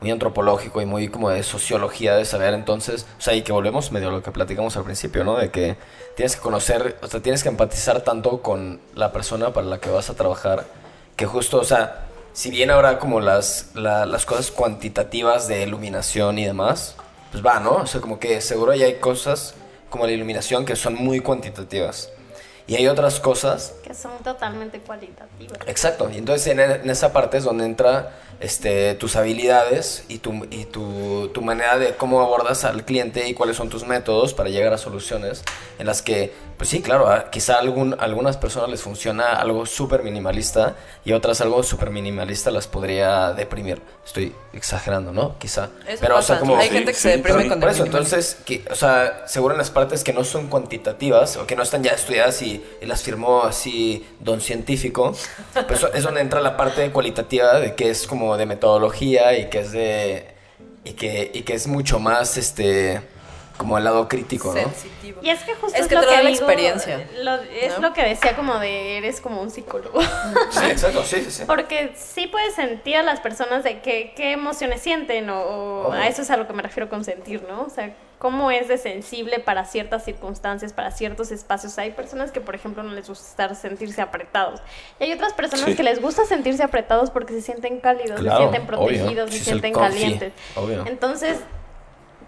[0.00, 3.90] muy antropológico y muy como de sociología de saber entonces, o sea, y que volvemos
[3.90, 5.36] medio a lo que platicamos al principio, ¿no?
[5.36, 5.76] De que
[6.14, 9.88] tienes que conocer, o sea, tienes que empatizar tanto con la persona para la que
[9.88, 10.64] vas a trabajar,
[11.16, 16.38] que justo, o sea, si bien ahora como las, la- las cosas cuantitativas de iluminación
[16.38, 16.96] y demás,
[17.30, 17.76] pues va, ¿no?
[17.76, 19.54] O sea, como que seguro ya hay cosas
[19.90, 22.10] como la iluminación que son muy cuantitativas.
[22.66, 25.58] Y hay otras cosas que son totalmente cualitativas.
[25.66, 30.46] Exacto, y entonces en, en esa parte es donde entra este, tus habilidades y, tu,
[30.50, 34.48] y tu, tu manera de cómo abordas al cliente y cuáles son tus métodos para
[34.48, 35.42] llegar a soluciones
[35.78, 39.66] en las que, pues sí, claro, a- quizá a algún, algunas personas les funciona algo
[39.66, 43.80] súper minimalista y a otras algo súper minimalista las podría deprimir.
[44.04, 45.38] Estoy exagerando, ¿no?
[45.38, 45.68] Quizá.
[45.86, 46.56] Eso Pero, o sea, como...
[46.56, 47.48] Hay Sí, gente que sí, se deprime sí.
[47.50, 51.36] con Por eso, entonces, que, o sea, seguro en las partes que no son cuantitativas
[51.36, 55.14] o que no están ya estudiadas y, las firmó así don científico,
[55.66, 59.48] pues eso es donde entra la parte cualitativa de que es como de metodología y
[59.48, 60.34] que es de
[60.84, 63.00] y que, y que es mucho más este
[63.56, 64.60] como el lado crítico, ¿no?
[64.60, 65.20] Sensitivo.
[65.22, 67.40] Y es que justo Es es, que lo te que da la digo, experiencia, lo-
[67.42, 67.88] es ¿no?
[67.88, 70.00] lo que decía como de eres como un psicólogo.
[70.50, 71.44] Sí, exacto, sí, sí, sí.
[71.46, 76.00] Porque sí puedes sentir a las personas de qué, qué emociones sienten, o, o Obvio.
[76.00, 77.62] a eso es a lo que me refiero con sentir, ¿no?
[77.62, 81.76] O sea, cómo es de sensible para ciertas circunstancias, para ciertos espacios.
[81.78, 84.60] Hay personas que, por ejemplo, no les gusta estar, sentirse apretados.
[84.98, 85.74] Y hay otras personas Sí.
[85.76, 88.86] que les gusta sentirse apretados porque se sienten cálidos, Claro, se sienten obvio.
[88.86, 90.32] protegidos, Sí, se es sienten calientes.
[90.56, 90.84] obvio.
[90.86, 91.38] Entonces,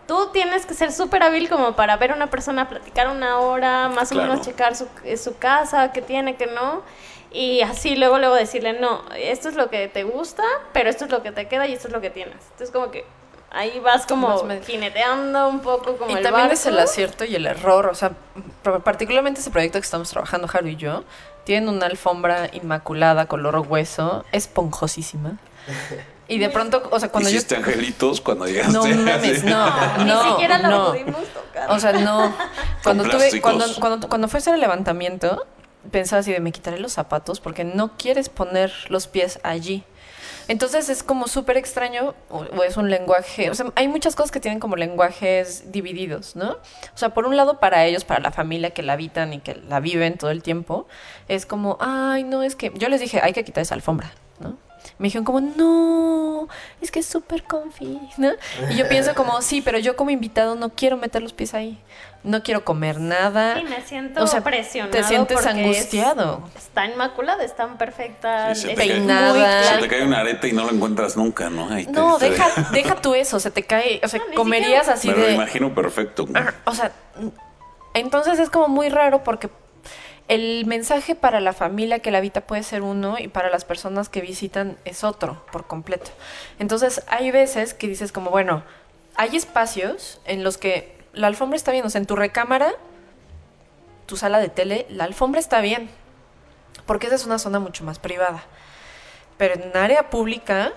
[0.06, 3.88] tú tienes que ser súper hábil como para ver a una persona, platicar una hora,
[3.88, 4.28] más Claro.
[4.28, 6.82] o menos checar su, eh, su casa, qué tiene, qué no.
[7.32, 10.42] Y así luego, luego decirle, no, esto es lo que te gusta,
[10.72, 12.36] pero esto es lo que te queda y esto es lo que tienes.
[12.52, 13.04] Entonces como que
[13.50, 17.46] ahí vas como jineteando un poco como y el también es el acierto y el
[17.46, 18.12] error, o sea,
[18.84, 21.04] particularmente ese proyecto que estamos trabajando, Haru y yo,
[21.44, 25.36] tienen una alfombra inmaculada, color hueso, esponjosísima.
[26.28, 27.36] Y de pronto, o sea, cuando yo...
[27.36, 28.72] Hiciste angelitos cuando llegaste.
[28.72, 29.46] No mames, así.
[29.46, 30.90] no, Ni no, siquiera lo no.
[30.92, 31.70] pudimos tocar.
[31.70, 32.34] O sea, no.
[32.82, 35.46] Cuando tuve, cuando, cuando, cuando fue a hacer el levantamiento,
[35.90, 39.84] pensaba así de me quitaré los zapatos porque no quieres poner los pies allí.
[40.48, 44.30] Entonces es como súper extraño, o, o es un lenguaje, o sea, hay muchas cosas
[44.30, 46.52] que tienen como lenguajes divididos, ¿no?
[46.52, 49.56] O sea, por un lado para ellos, para la familia que la habitan y que
[49.68, 50.86] la viven todo el tiempo,
[51.26, 54.25] es como, ay, no, es que yo les dije, hay que quitar esa alfombra, ¿no?
[54.98, 56.48] Me dijeron como, no,
[56.80, 58.30] es que es súper comfy, ¿no?
[58.70, 61.78] Y yo pienso como, sí, pero yo como invitado no quiero meter los pies ahí,
[62.24, 63.56] no quiero comer nada.
[63.56, 64.90] Sí, me siento O sea, presionado.
[64.92, 66.48] te sientes es- angustiado.
[66.56, 69.62] está inmaculada, está perfecta, Sí, se es te cae- muy Peinada.
[69.74, 71.68] Se te cae una areta y no lo encuentras nunca, ¿no?
[71.70, 74.94] Ahí No, te- deja, deja tú eso, se te cae, o sea, No, comerías siquiera-
[74.94, 75.34] así Me lo de...
[75.34, 76.26] imagino perfecto.
[76.64, 76.92] O sea,
[77.94, 79.48] entonces es como muy raro porque
[80.28, 84.08] el mensaje para la familia que la habita puede ser uno y para las personas
[84.08, 86.10] que visitan es otro por completo.
[86.58, 88.62] Entonces hay veces que dices como, bueno,
[89.14, 92.72] hay espacios en los que la alfombra está bien, o sea, en tu recámara,
[94.06, 95.88] tu sala de tele, la alfombra está bien,
[96.86, 98.42] porque esa es una zona mucho más privada.
[99.38, 100.72] Pero en área pública,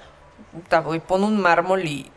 [1.07, 2.11] pon un mármol y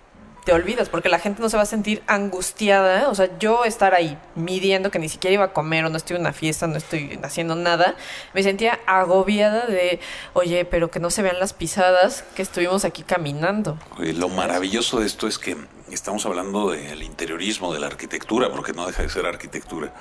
[0.45, 3.09] te olvidas, porque la gente no se va a sentir angustiada.
[3.09, 6.17] O sea, yo estar ahí midiendo que ni siquiera iba a comer o no estoy
[6.17, 7.95] en una fiesta, no estoy haciendo nada,
[8.35, 10.01] me sentía agobiada de,
[10.33, 13.79] oye, pero que no se vean las pisadas que estuvimos aquí caminando.
[13.99, 15.57] Oye, Lo maravilloso de esto es que
[15.91, 19.93] estamos hablando del interiorismo, de la arquitectura, porque no deja de ser arquitectura,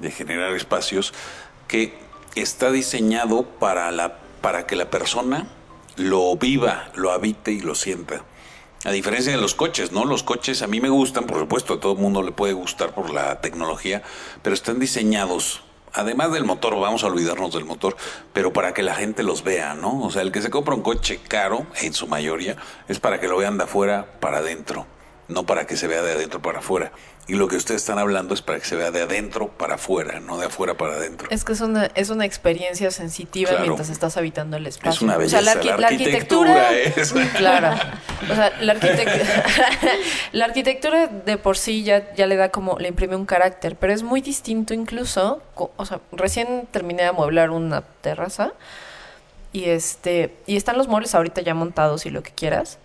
[0.00, 1.14] de generar espacios
[1.66, 1.94] que
[2.34, 5.46] está diseñado para, la, para que la persona
[5.96, 8.22] lo viva, lo habite y lo sienta.
[8.84, 10.04] A diferencia de los coches, ¿no?
[10.04, 12.94] Los coches a mí me gustan, por supuesto, a todo el mundo le puede gustar
[12.94, 14.02] por la tecnología,
[14.42, 15.62] pero están diseñados,
[15.92, 17.96] además del motor, vamos a olvidarnos del motor,
[18.32, 20.00] pero para que la gente los vea, ¿no?
[20.02, 22.56] O sea, el que se compra un coche caro, en su mayoría,
[22.86, 24.86] es para que lo vean de afuera para adentro,
[25.26, 26.92] no para que se vea de adentro para afuera.
[27.28, 30.18] Y lo que ustedes están hablando es para que se vea de adentro para afuera,
[30.18, 31.28] no de afuera para adentro.
[31.30, 33.64] Es que es una, es una experiencia sensitiva Claro.
[33.66, 34.90] mientras estás habitando el espacio.
[34.92, 37.12] Es una O sea, belleza, la arquitectura es.
[37.36, 37.76] Claro.
[38.30, 39.42] O sea, la, arquitect-
[40.32, 43.92] la arquitectura de por sí ya, ya le da como, le imprime un carácter, pero
[43.92, 45.42] es muy distinto incluso.
[45.54, 48.52] O sea, recién terminé de amueblar una terraza
[49.52, 52.78] Y este, y están los muebles ahorita ya montados y lo que quieras,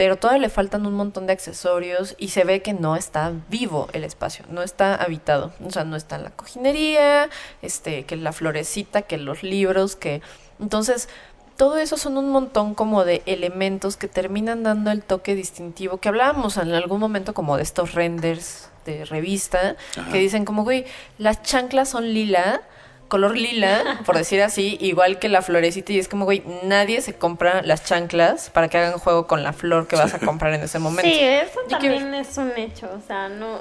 [0.00, 3.90] pero todavía le faltan un montón de accesorios y se ve que no está vivo
[3.92, 5.52] el espacio, no está habitado.
[5.62, 7.28] O sea, no está la cojinería,
[7.60, 10.22] este, que la florecita, que los libros, que.
[10.58, 11.10] Entonces,
[11.58, 16.08] todo eso son un montón como de elementos que terminan dando el toque distintivo, que
[16.08, 20.10] hablábamos en algún momento como de estos renders de revista, Ajá.
[20.10, 20.86] que dicen como, güey,
[21.18, 22.62] las chanclas son lila,
[23.10, 27.14] color lila, por decir así, igual que la florecita, y es como, güey, nadie se
[27.14, 30.62] compra las chanclas para que hagan juego con la flor que vas a comprar en
[30.62, 31.02] ese momento.
[31.10, 32.88] Sí, eso Y que- también es un hecho.
[32.96, 33.60] O sea, no,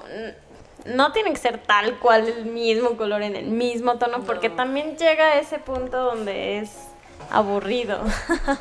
[0.85, 4.95] no tiene que ser tal cual el mismo color en el mismo tono, porque también
[4.95, 6.71] llega a ese punto donde es
[7.31, 7.99] aburrido.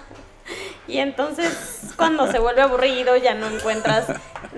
[0.89, 4.07] y entonces, cuando se vuelve aburrido, ya no encuentras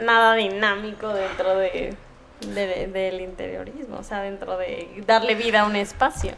[0.00, 1.96] nada dinámico dentro de,
[2.40, 6.32] de- del interiorismo, o sea, dentro de darle vida a un espacio.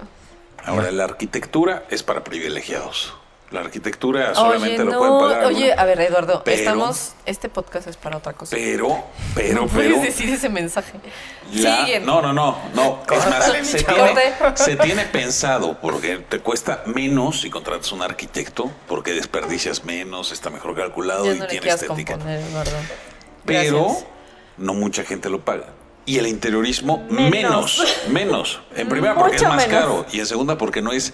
[0.65, 3.15] Ahora, la arquitectura es para privilegiados.
[3.51, 5.45] La arquitectura Oye, solamente lo pueden pagar.
[5.45, 5.79] oye, algunos.
[5.79, 8.57] a ver, Eduardo, Pero- estamos, este podcast es para otra cosa.
[8.57, 9.97] Pero, pero, no pero.
[9.97, 10.93] puedes decir ese mensaje.
[11.53, 12.07] La- Siguen.
[12.07, 13.03] no, no, no, no.
[13.11, 14.63] Es más, se tiene, Corte.
[14.65, 20.49] se tiene pensado porque te cuesta menos si contratas un arquitecto, porque desperdicias menos, está
[20.49, 22.13] mejor calculado Ya y no le tiene estética.
[22.15, 22.71] componer, Eduardo.
[23.45, 24.07] Pero Gracias.
[24.57, 25.67] no mucha gente lo paga.
[26.05, 27.31] Y el interiorismo Menos.
[27.31, 28.61] menos, menos.
[28.75, 29.81] En primera porque es Mucho más menos.
[29.83, 31.13] caro y en segunda porque no es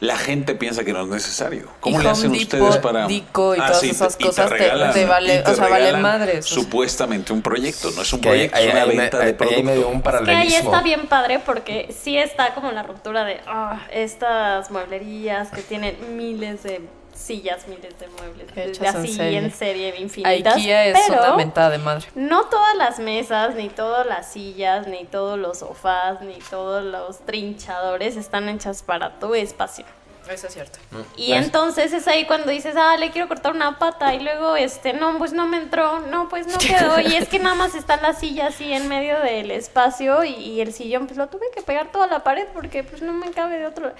[0.00, 1.66] la gente piensa que no es necesario.
[1.80, 4.48] ¿Cómo Y le Home hacen Depot, ustedes para Ah, Dico y todas esas te cosas
[4.48, 6.46] te- regalan- te vale- y te o sea, vale madres.
[6.46, 9.62] Supuestamente un proyecto, no es un proyecto, ahí- es una me, venta de ahí- ahí
[9.64, 9.88] me dio producto.
[9.88, 10.70] un Que ahí paralelismo.
[10.70, 15.96] está bien padre porque sí está como la ruptura de ah, estas mueblerías que tienen
[16.16, 16.80] miles de
[17.18, 19.38] sillas, miles de muebles, Hechas de en así serie.
[19.38, 20.56] en serie infinitas.
[20.56, 22.06] IKEA es pero una mentada de madre.
[22.14, 27.18] no todas las mesas, ni todas las sillas, ni todos los sofás, ni todos los
[27.26, 29.84] trinchadores están hechas para tu espacio.
[30.30, 30.78] Eso es cierto.
[31.16, 34.92] Y entonces es ahí cuando dices, ah, le quiero cortar una pata y luego, este,
[34.92, 37.00] no, pues no me entró, no, pues no quedó.
[37.00, 40.60] Y es que nada más está la silla así en medio del espacio y, y
[40.60, 43.58] el sillón, pues lo tuve que pegar toda la pared porque pues no me cabe
[43.58, 43.90] de otro.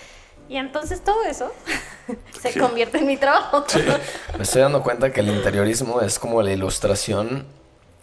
[0.49, 1.53] Y entonces todo eso
[2.41, 2.59] se Sí.
[2.59, 3.65] convierte en mi trabajo.
[4.37, 7.47] Me estoy dando cuenta que el interiorismo es como la ilustración.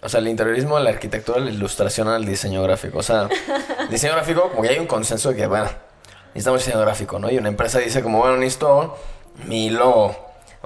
[0.02, 3.00] O sea, el interiorismo, la arquitectura, la ilustración al diseño gráfico.
[3.00, 3.28] O sea,
[3.90, 5.68] diseño gráfico, como que hay un consenso de que, bueno,
[6.28, 7.32] necesitamos diseño gráfico, ¿no?
[7.32, 8.96] Y una empresa dice como, bueno, necesito
[9.46, 10.16] mi logo.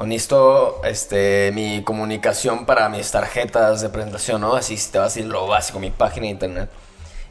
[0.04, 4.56] Necesito este, mi comunicación para mis tarjetas de presentación, ¿no?
[4.56, 6.70] Así te va a decir lo básico, mi página de internet.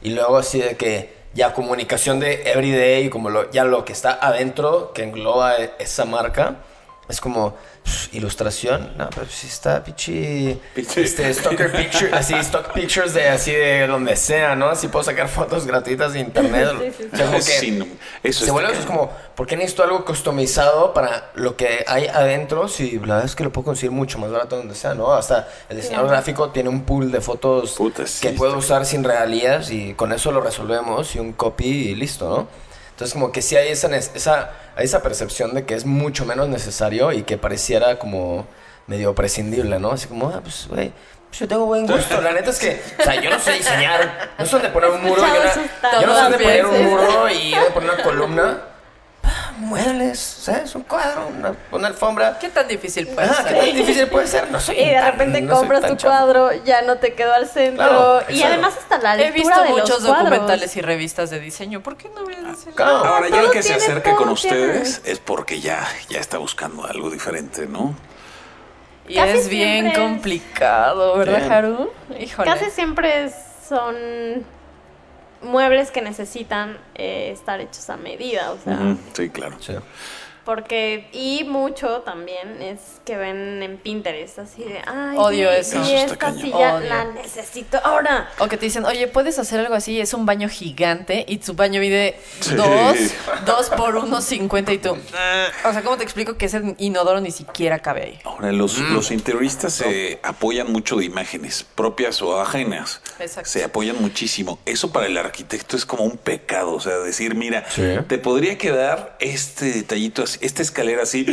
[0.03, 4.18] Y luego así de que ya comunicación de everyday, como lo, ya lo que está
[4.20, 6.57] adentro, que engloba e- esa marca,
[7.09, 7.57] es como
[8.12, 8.93] ilustración.
[8.97, 10.59] No, pero si está pichi.
[10.74, 11.01] Pichi.
[11.01, 14.66] Este, Stocker Picture, así, stock pictures de así de donde sea, ¿no?
[14.66, 16.68] Así puedo sacar fotos gratuitas de internet.
[16.78, 17.09] Sí, sí, sí.
[17.12, 18.72] O sea, como que Sí, eso se está vuelve cañón.
[18.72, 22.68] eso, es como, ¿por qué necesito algo customizado para lo que hay adentro?
[22.68, 25.12] Si la verdad es que lo puedo conseguir mucho más barato donde sea, ¿no?
[25.12, 29.05] Hasta el diseñador gráfico tiene un pool de fotos Puta, sí, que puedo usar sin
[29.05, 32.67] regalías y con eso lo resolvemos y un copy y listo, ¿no?
[32.99, 36.49] Entonces como que sí hay esa, esa, hay esa percepción de que es mucho menos
[36.49, 38.44] necesario y que pareciera como
[38.88, 39.92] medio prescindible, ¿no?
[39.92, 40.92] Así como, ah, pues, güey,
[41.28, 42.20] pues yo tengo buen gusto.
[42.20, 45.05] La neta es que, o sea, yo no sé diseñar, no sé dónde poner un
[45.05, 48.03] muro, yo, asustado yo no sé dónde también, poner un muro y dónde poner una
[48.03, 48.62] columna.
[49.59, 50.74] Ah, Muebles, ¿sabes?
[50.74, 52.38] Un cuadro, una, una alfombra.
[52.38, 53.59] ¿Qué tan difícil puede Ah, ¿qué ser?
[53.66, 54.50] tan difícil puede ser?
[54.50, 57.48] No soy Y de tan- repente no compras tu cuadro, ya no te quedó al
[57.48, 57.84] centro.
[57.86, 58.46] Claro, y exacto.
[58.54, 60.24] además hasta la He altura visto de muchos los cuadros.
[60.30, 61.82] documentales y revistas de diseño.
[61.82, 63.04] ¿Por qué no voy a decir Claro.
[63.04, 65.12] Ahora ya el que se todo con ustedes tiene.
[65.12, 67.94] es porque ya, ya está buscando algo diferente, ¿no?
[69.09, 71.52] Y Casi es bien siempre complicado, ¿verdad, Bien.
[71.52, 71.90] Haru?
[72.20, 72.50] Híjole.
[72.50, 73.32] Casi siempre
[73.66, 73.96] son
[75.43, 79.57] muebles que necesitan eh, estar hechos a medida, o sea, Sí, claro.
[79.61, 79.74] Sí.
[80.49, 85.76] Porque y mucho también es que ven en Pinterest así de, ay, Odio y- eso.
[85.76, 86.88] y Eso está esta silla Odio.
[86.88, 88.30] la necesito ahora.
[88.38, 91.53] O que te dicen, oye, puedes hacer algo así, es un baño gigante y tu
[91.53, 92.55] baño mide Sí.
[92.55, 92.96] dos,
[93.44, 94.92] dos por unos cincuenta y tú.
[94.92, 98.18] O sea, ¿cómo te explico que ese inodoro ni siquiera cabe ahí?
[98.24, 98.94] Ahora, los, Mm.
[98.94, 103.03] los interioristas se apoyan mucho de imágenes propias o ajenas.
[103.20, 103.51] Exacto.
[103.51, 104.59] Se apoyan muchísimo.
[104.64, 106.72] Eso para el arquitecto es como un pecado.
[106.72, 107.82] O sea, decir, mira, Sí.
[108.09, 111.24] te podría quedar este detallito así, esta escalera así.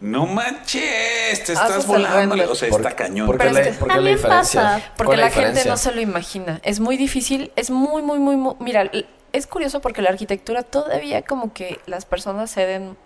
[0.00, 2.50] No manches, te estás Haces el volando.
[2.52, 3.26] O sea, ¿Por- está cañón.
[3.26, 4.60] ¿Por qué Pero la, es que por qué la también diferencia?
[4.62, 4.82] pasa.
[4.96, 6.60] Porque ¿Cuál es la gente no se lo imagina.
[6.62, 8.90] Es muy difícil, es muy, muy, muy, muy- Mira,
[9.32, 12.96] es curioso porque la arquitectura todavía como que las personas ceden,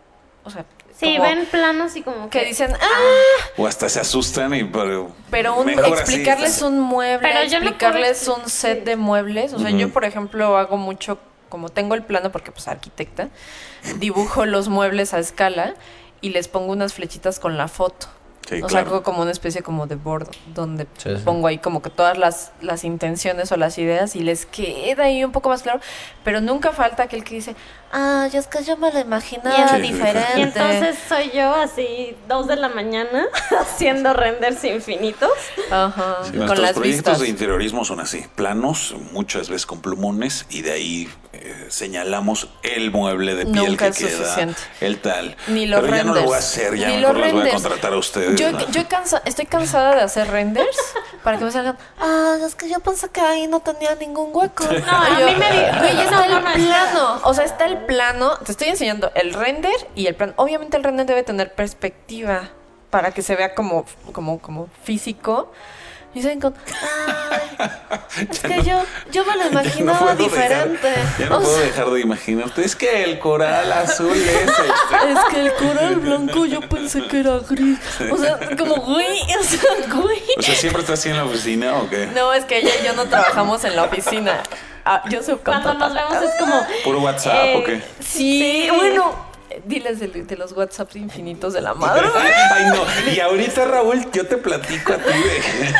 [0.45, 0.65] o sea,
[0.97, 4.63] Sí, como ven planos y como que que dicen, ah, O hasta se asustan y
[4.63, 8.95] pero, pero un, así, explicarles un mueble, Pero yo no explicarles puedo un set de
[8.95, 9.53] muebles.
[9.55, 11.19] O sea, yo, por ejemplo, hago mucho,
[11.49, 13.29] como tengo el plano, porque pues arquitecta,
[13.99, 15.75] dibujo los muebles a escala.
[16.21, 18.07] y les pongo unas flechitas con la foto.
[18.49, 18.89] Sí, o sea, claro.
[18.89, 21.23] hago como una especie como de board donde Sí, sí.
[21.25, 25.25] pongo ahí como que todas las, las intenciones o las ideas y les queda ahí
[25.25, 25.81] un poco más claro,
[26.25, 27.57] pero nunca falta aquel que dice,
[27.93, 30.29] ah, ya es que yo me lo imaginaba diferente.
[30.39, 33.25] Y entonces soy yo así, dos de la mañana,
[33.61, 35.31] haciendo renders infinitos.
[35.71, 36.83] Ajá, Sí, con nuestros las proyectos
[37.13, 37.21] vistas.
[37.21, 41.09] de interiorismo son así, planos, muchas veces con plumones, y de ahí
[41.45, 44.61] eh, señalamos el mueble de piel Nunca que es queda, suficiente.
[44.81, 45.37] el tal.
[45.49, 46.23] Ni los Pero ya no renders.
[46.23, 47.63] lo voy a hacer, ya Ni mejor los las voy a renders.
[47.63, 48.41] contratar a ustedes.
[48.41, 48.71] Yo, ¿no?
[48.71, 50.77] yo he cansa- estoy cansada de hacer renders
[51.23, 51.77] para que me salgan.
[52.01, 54.65] Ah, es que yo pensé que ahí no tenía ningún hueco.
[54.65, 57.21] No, a mí me di- Güey, está no, el no, no, plano.
[57.25, 58.39] O sea, está el plano.
[58.39, 60.33] Te estoy enseñando el render y el plano.
[60.37, 62.51] Obviamente, el render debe tener perspectiva
[62.91, 65.53] para que se vea como, como, como físico.
[66.15, 66.55] Y saben con.
[66.67, 67.69] Ay,
[68.31, 70.89] es que yo, yo me lo Ya no imaginaba diferente.
[70.89, 72.65] Dejar, ya no O puedo sea, dejar de imaginarte.
[72.65, 74.53] Es que el coral azul es este.
[75.15, 77.79] Es que el coral blanco yo pensé que era gris.
[78.11, 79.61] O sea, como, güey, o sea,
[79.93, 80.23] güey.
[80.39, 82.07] O sea, ¿siempre estás así en la oficina o qué?
[82.15, 84.43] No, es que ella y yo no trabajamos en la oficina.
[84.85, 86.67] Ah, yo soy Cuando nos vemos es como...
[86.85, 87.83] ¿Puro WhatsApp eh, o qué?
[88.01, 89.34] Sí, bueno.
[89.65, 92.07] Diles de, de los WhatsApps infinitos de la madre.
[92.51, 93.13] Ay, no.
[93.13, 95.75] Y ahorita, Raúl, yo te platico a ti de.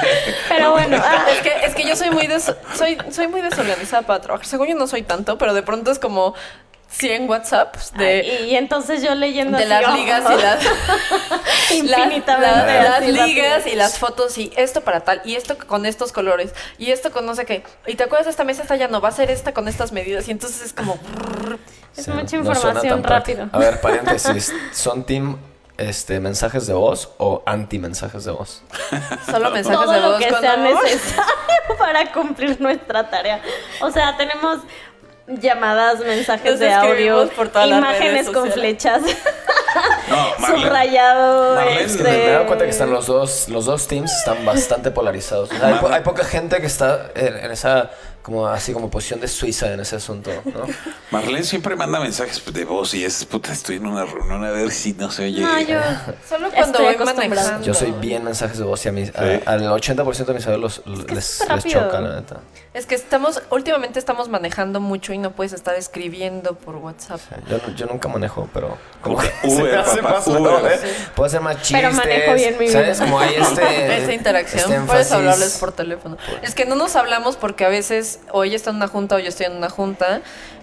[0.49, 4.03] Pero bueno, ah, Es que, es que yo soy muy des- soy, soy muy desorganizada
[4.03, 4.47] para trabajar.
[4.47, 6.35] Según yo no soy tanto, pero de pronto es como
[6.89, 10.65] 100 WhatsApps de, y entonces yo leyendo de así, las oh, ligas y las
[11.73, 13.73] Infinitamente las, las ligas rápido.
[13.75, 17.27] y las fotos y esto para tal y esto con estos colores y esto con
[17.27, 19.31] no sé qué y te acuerdas de esta mesa esta ya no va a ser
[19.31, 20.99] esta con estas medidas y entonces es como
[21.97, 23.41] Es Sí, mucha no información práctico.
[23.43, 23.49] rápido.
[23.53, 24.53] A ver, paréntesis.
[24.73, 25.39] ¿Son team
[25.77, 28.63] este, mensajes de voz o anti mensajes de voz?
[29.27, 30.75] solo mensajes todo de lo voz que con sea amor.
[30.85, 31.25] necesario
[31.79, 33.41] para cumplir nuestra tarea.
[33.81, 34.59] O sea, tenemos
[35.27, 39.03] llamadas, mensajes Nos de audio, por todas imágenes con flechas,
[40.11, 40.63] No, Marlene.
[40.65, 41.55] subrayado.
[41.57, 44.45] Marlene, este, me, me he dado cuenta que están los dos, los dos teams están
[44.45, 45.51] bastante polarizados.
[45.51, 47.91] O sea, hay, po- hay poca gente que está en, en esa
[48.25, 50.65] como así como posición de Suiza en ese asunto, ¿no?
[51.11, 54.71] Marlene siempre manda mensajes de voz y es puta, estoy en una reunión a ver
[54.71, 55.43] si no se oye.
[55.43, 55.79] No, yo
[56.29, 57.67] Solo cuando Estoy voy manejando.
[57.67, 59.13] Yo soy bien mensajes de voz y a mí, Sí.
[59.15, 62.41] a- al 80% de mis amigos que les, les choca, la neta.
[62.73, 67.21] Es que estamos, últimamente estamos manejando mucho y no puedes estar escribiendo por WhatsApp.
[67.49, 70.73] Yo, no- yo nunca manejo, pero como Uber, que se me hace papá, más Uber.
[70.73, 70.95] ¿eh?
[71.15, 71.77] Puedo hacer más chistes.
[71.83, 72.99] Pero manejo bien mi ¿Sabes?
[72.99, 73.05] vida.
[73.05, 73.97] Como hay este...
[74.03, 76.17] Esa interacción, este puedes hablarles por teléfono.
[76.43, 79.19] Es que no nos hablamos porque a veces o ella está en una junta o
[79.19, 80.21] yo estoy en una junta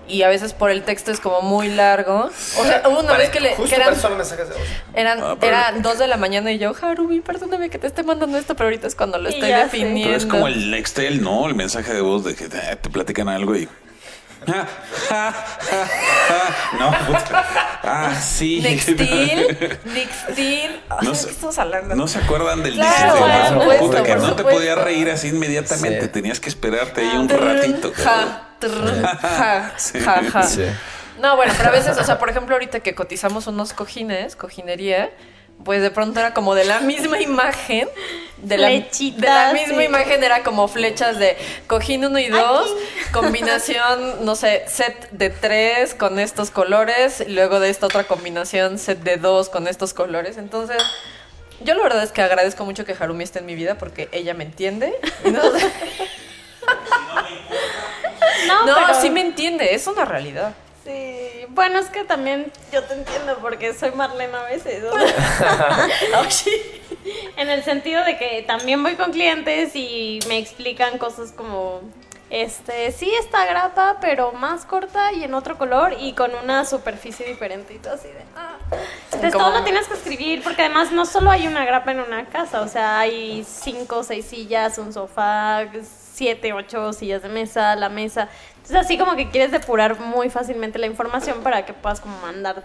[0.08, 2.30] y a veces por el texto es como muy largo.
[2.60, 4.64] O sea, hubo una vez que, le, Justo que eran, mensajes de voz.
[4.93, 8.38] eran, Ah, eran dos de la mañana y yo, Harumi, perdóname que te esté mandando
[8.38, 9.56] esto, pero ahorita es cuando lo estoy sé.
[9.56, 10.04] definiendo.
[10.10, 11.47] Pero es como el Nextel, ¿no?
[11.47, 13.70] El mensaje de voz de que te platican algo y.
[14.48, 14.68] Ja,
[15.10, 15.32] ja,
[15.70, 15.86] ja,
[16.28, 16.78] ja.
[16.80, 17.46] No, puta.
[17.84, 18.60] Ah, sí.
[18.62, 19.48] Nextil.
[20.89, 21.96] Ay, No ¿de sé- estamos hablando?
[21.96, 26.02] No se acuerdan del Claro, Puta, supuesto, que no te podías reír así inmediatamente.
[26.04, 26.08] Sí.
[26.10, 27.92] Tenías que esperarte ahí un ratito.
[27.96, 29.74] Ja, trrr, ja,
[30.06, 30.44] ja, ja.
[30.44, 30.66] Sí.
[31.20, 35.12] No, bueno, pero a veces, o sea, por ejemplo, ahorita que cotizamos unos cojines, cojinería,
[35.64, 37.88] pues de pronto era como de la misma imagen,
[38.44, 39.84] de la, Flechitas, de la misma sí.
[39.86, 41.38] imagen era como flechas de
[41.68, 42.76] cojín 1 y 2,
[43.12, 48.78] combinación, no sé, set de 3 con estos colores, y luego de esta otra combinación,
[48.80, 50.38] set de 2 con estos colores.
[50.38, 50.82] Entonces,
[51.64, 54.34] yo la verdad es que agradezco mucho que Harumi esté en mi vida porque ella
[54.34, 54.94] me entiende.
[55.26, 55.42] ¿no?
[58.48, 60.54] No, No, pero- sí me entiende, es una realidad.
[60.84, 64.84] Sí, bueno, es que también yo te entiendo porque soy Marlene a veces.
[64.84, 65.88] o sea,
[67.38, 71.82] en el sentido de que también voy con clientes y me explican cosas como,
[72.32, 77.27] este, sí, esta grapa, pero más corta y en otro color y con una superficie
[77.27, 78.23] diferente y todo así de...
[78.36, 78.57] Ah.
[79.05, 82.25] Entonces todo lo tienes que escribir porque además no solo hay una grapa en una
[82.25, 85.65] casa, o sea, hay cinco o seis sillas, un sofá,
[86.13, 88.29] siete, ocho sillas de mesa, la mesa.
[88.62, 92.64] Entonces así como que quieres depurar muy fácilmente la información para que puedas como mandar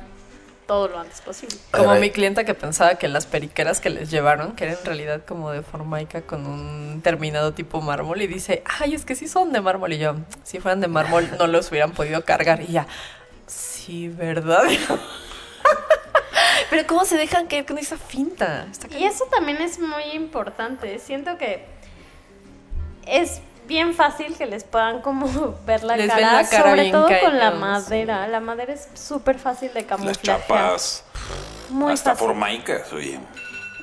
[0.66, 1.57] todo lo antes posible.
[1.70, 5.22] Como mi clienta que pensaba que las periqueras que les llevaron, que eran en realidad
[5.24, 9.53] como de formaica con un terminado tipo mármol, y dice, ay, es que sí son
[9.53, 9.92] de mármol.
[9.92, 12.61] Y yo, si fueran de mármol, no los hubieran podido cargar.
[12.62, 12.86] Y ya,
[13.47, 14.64] sí, ¿verdad?
[16.68, 18.66] Pero ¿cómo se dejan caer con esa finta?
[18.99, 20.99] Y eso también es muy importante.
[20.99, 21.64] Siento que
[23.07, 25.26] es bien fácil que les puedan como
[25.66, 28.26] ver la Les cara, la cara sobre todo con la madera.
[28.28, 30.40] La madera es súper fácil de Las camuflajear.
[30.40, 31.04] chapas.
[31.70, 32.26] Muy hasta fácil.
[32.26, 33.18] formaicas, oye.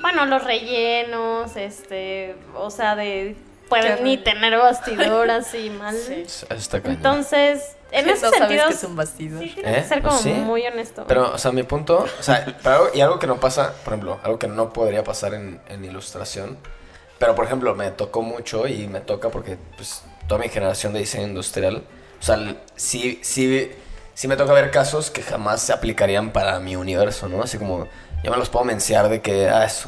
[0.00, 3.36] Bueno, los rellenos, este, o sea, de
[3.68, 5.96] pueden ni tener bastidor así mal.
[6.70, 6.82] Cañón.
[6.84, 9.42] Entonces, en ese sabes sentido, que es un bastidor.
[9.42, 9.82] sí tienes ¿Eh?
[9.82, 10.32] que ser Pues como sí.
[10.32, 11.04] muy honesto.
[11.08, 14.20] Pero, o sea, mi punto, o sea, pero y algo que no pasa, por ejemplo,
[14.22, 16.58] algo que no podría pasar en, en ilustración,
[17.24, 20.98] pero por ejemplo, me tocó mucho y me toca porque, pues, toda mi generación de
[20.98, 21.82] diseño industrial,
[22.20, 23.70] o sea, sí, sí,
[24.12, 27.42] sí me toca ver casos que jamás se aplicarían para mi universo, ¿no?
[27.42, 27.88] Así como,
[28.22, 29.86] yo me los puedo menciar de que, ah, es,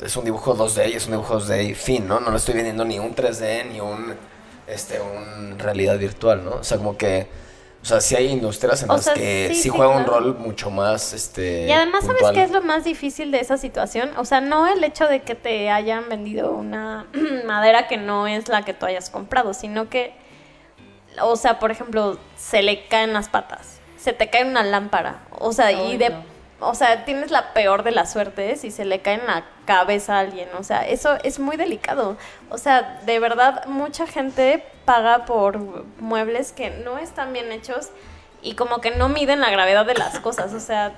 [0.00, 2.20] es un dibujo 2D y es un dibujo 2D y fin, ¿no?
[2.20, 4.14] No le estoy vendiendo ni un 3D ni un,
[4.68, 6.52] este, un realidad virtual, ¿no?
[6.52, 7.26] O sea, como que...
[7.86, 10.06] O sea, sí hay industrias en O las sea, que sí, sí, sí, juega un
[10.06, 11.68] rol mucho más, este...
[11.68, 14.10] Y además, ¿sabes qué es lo más difícil de esa situación?
[14.16, 17.06] O sea, no el hecho de que te hayan vendido una
[17.46, 20.14] madera que no es la que tú hayas comprado, sino que,
[21.22, 25.52] o sea, por ejemplo, se le caen las patas, se te cae una lámpara, o
[25.52, 26.10] sea, y de...
[26.10, 26.35] no.
[26.58, 30.16] O sea, tienes la peor de las suertes si se le cae en la cabeza
[30.16, 30.48] a alguien.
[30.58, 32.16] O sea, eso es muy delicado.
[32.48, 35.58] O sea, de verdad, mucha gente paga por
[36.00, 37.90] muebles que no están bien hechos
[38.40, 40.54] y como que no miden la gravedad de las cosas.
[40.54, 40.92] O sea,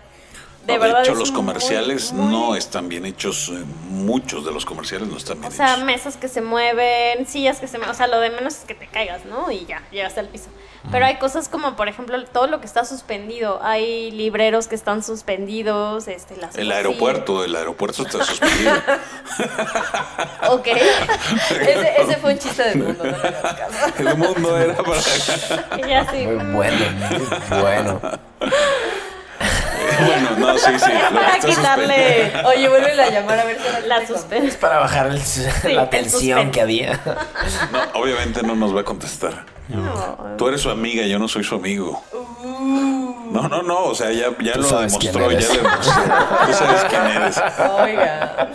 [0.72, 3.48] de No, hecho, los comerciales muy- no están bien hechos.
[3.52, 5.84] eh, muchos de los comerciales no están bien O sea, hechos.
[5.84, 7.94] mesas que se mueven, sillas que se mueven.
[7.94, 9.50] O sea, lo de menos es que te caigas, ¿no?
[9.50, 10.46] Y ya, llegas al piso.
[10.92, 13.60] Pero hay cosas como, por ejemplo, todo lo que está suspendido.
[13.62, 16.06] Hay libreros que están suspendidos.
[16.08, 18.72] Este, las El aeropuerto, el aeropuerto está suspendido.
[20.50, 20.66] Ok.
[21.60, 23.16] Ese, ese fue un chiste del mundo, no.
[24.10, 25.00] El mundo era para.
[25.86, 26.26] Ya sí.
[26.26, 26.86] Muy bueno,
[27.50, 28.00] muy bueno.
[30.06, 30.90] Bueno, no, sí, sí.
[31.14, 34.14] Para quitarle Oye, vuelve a llamar a ver si la contesto.
[34.18, 34.56] suspensión.
[34.60, 35.06] Para bajar
[35.64, 37.00] el- la tensión que había.
[37.72, 39.44] No, obviamente no nos va a contestar.
[40.38, 42.02] Tú eres su amiga, yo no soy su amigo.
[43.30, 46.02] No, no, no, o sea, ya, ya lo demostró, ya demostró.
[46.46, 47.40] Tú sabes quién eres.
[47.80, 48.48] Oiga.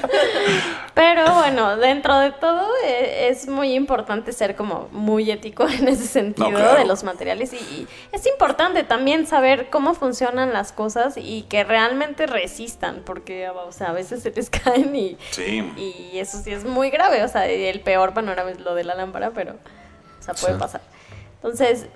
[0.94, 6.06] Pero bueno, dentro de todo eh, es muy importante ser como muy ético en ese
[6.06, 6.78] sentido No, claro.
[6.78, 11.64] de los materiales y, y es importante también saber cómo funcionan las cosas y que
[11.64, 15.72] realmente resistan porque o sea, a veces se les caen y, Sí.
[15.78, 18.94] y eso sí es muy grave, o sea, el peor panorama es lo de la
[18.94, 20.60] lámpara, pero o sea, puede Sí.
[20.60, 20.82] pasar.
[21.38, 21.88] Entonces,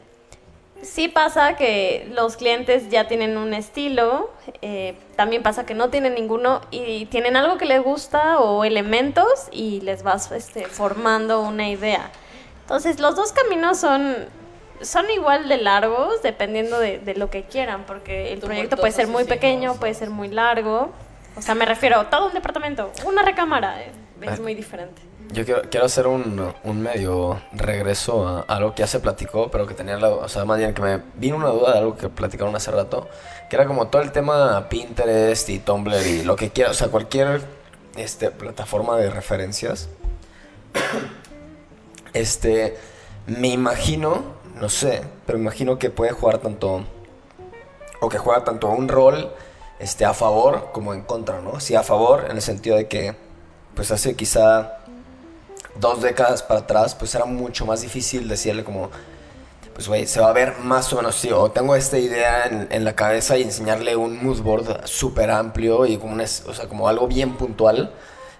[0.82, 4.30] Sí pasa que los clientes ya tienen un estilo,
[4.61, 9.25] eh, también pasa que no tienen ninguno y tienen algo que les gusta o elementos
[9.51, 12.11] y les vas este, formando una idea.
[12.61, 14.15] Entonces los dos caminos son,
[14.82, 19.07] son igual de largos dependiendo de, de lo que quieran, porque el proyecto puede ser
[19.07, 20.91] muy pequeño, puede ser muy largo.
[21.36, 24.41] O sea, me refiero a todo un departamento, una recámara, eh, es Ah.
[24.41, 25.01] muy diferente.
[25.32, 29.67] Yo quiero, quiero hacer un, un medio regreso a algo que ya se platicó, pero
[29.67, 32.07] que tenía la, o sea, más bien que me vino una duda de algo que
[32.07, 33.09] platicaron hace rato,
[33.49, 36.88] que era como todo el tema Pinterest y Tumblr y lo que quiera, o sea,
[36.88, 37.41] cualquier
[37.97, 39.89] este, plataforma de referencias.
[42.13, 42.78] Este,
[43.28, 44.23] me imagino,
[44.55, 46.86] no sé, pero me imagino que puede jugar tanto,
[47.99, 49.32] o que juega tanto un rol
[49.80, 51.59] este, a favor como en contra, ¿no?
[51.59, 53.15] Sí, a favor en el sentido de que,
[53.75, 54.76] pues hace quizá
[55.80, 58.89] dos décadas para atrás, pues era mucho más difícil decirle como,
[59.73, 62.67] pues güey, se va a ver más o menos así, o tengo esta idea en,
[62.71, 66.53] en la cabeza y enseñarle un mood board súper amplio y como, un es- o
[66.53, 67.93] sea, como algo bien puntual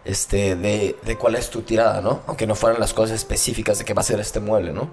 [0.05, 2.21] este, de, de cuál es tu tirada, ¿no?
[2.27, 4.89] Aunque no fueran las cosas específicas de qué va a ser este mueble, ¿no?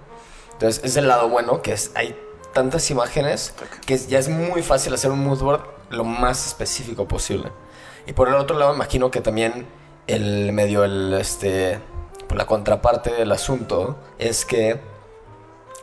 [0.53, 2.16] Entonces, es el lado bueno, que es, hay
[2.53, 3.55] tantas imágenes
[3.86, 7.51] que ya es muy fácil hacer un mood board lo más específico posible.
[8.07, 9.66] Y por el otro lado, imagino que también
[10.07, 11.78] el medio, el, este,
[12.31, 14.81] la contraparte del asunto es que,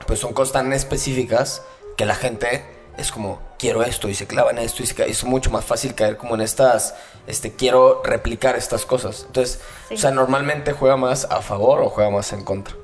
[0.08, 1.64] pues son cosas tan específicas
[1.98, 2.66] que la gente
[2.98, 5.96] es como, quiero esto, y se clavan en esto, y se es mucho más fácil
[5.96, 6.96] caer como en estas,
[7.28, 9.24] este, quiero replicar estas cosas.
[9.28, 9.96] Entonces, Sí.
[9.96, 12.76] o sea, normalmente juega más a favor o juega más en contra.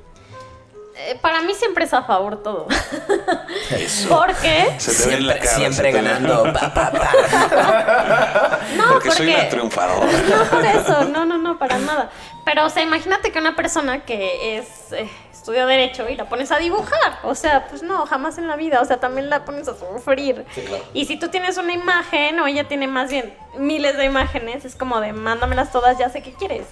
[1.00, 2.66] Eh, para mí siempre es a favor todo.
[3.70, 4.08] Eso.
[4.08, 5.50] Porque Se te ve en la cara.
[5.50, 6.42] siempre se te ve- ganando.
[6.52, 8.58] pa, pa, pa.
[8.76, 10.06] no, Porque soy una triunfadora.
[10.28, 12.10] No por eso, no, no, no, para nada.
[12.44, 16.50] Pero, o sea, imagínate que una persona que es eh, estudia derecho y la pones
[16.50, 17.20] a dibujar.
[17.22, 18.80] O sea, pues no, jamás en la vida.
[18.80, 20.44] O sea, también la pones a sufrir.
[20.94, 24.74] Y si tú tienes una imagen o ella tiene más bien miles de imágenes, es
[24.74, 26.66] como de mándamelas todas, ya sé qué quieres.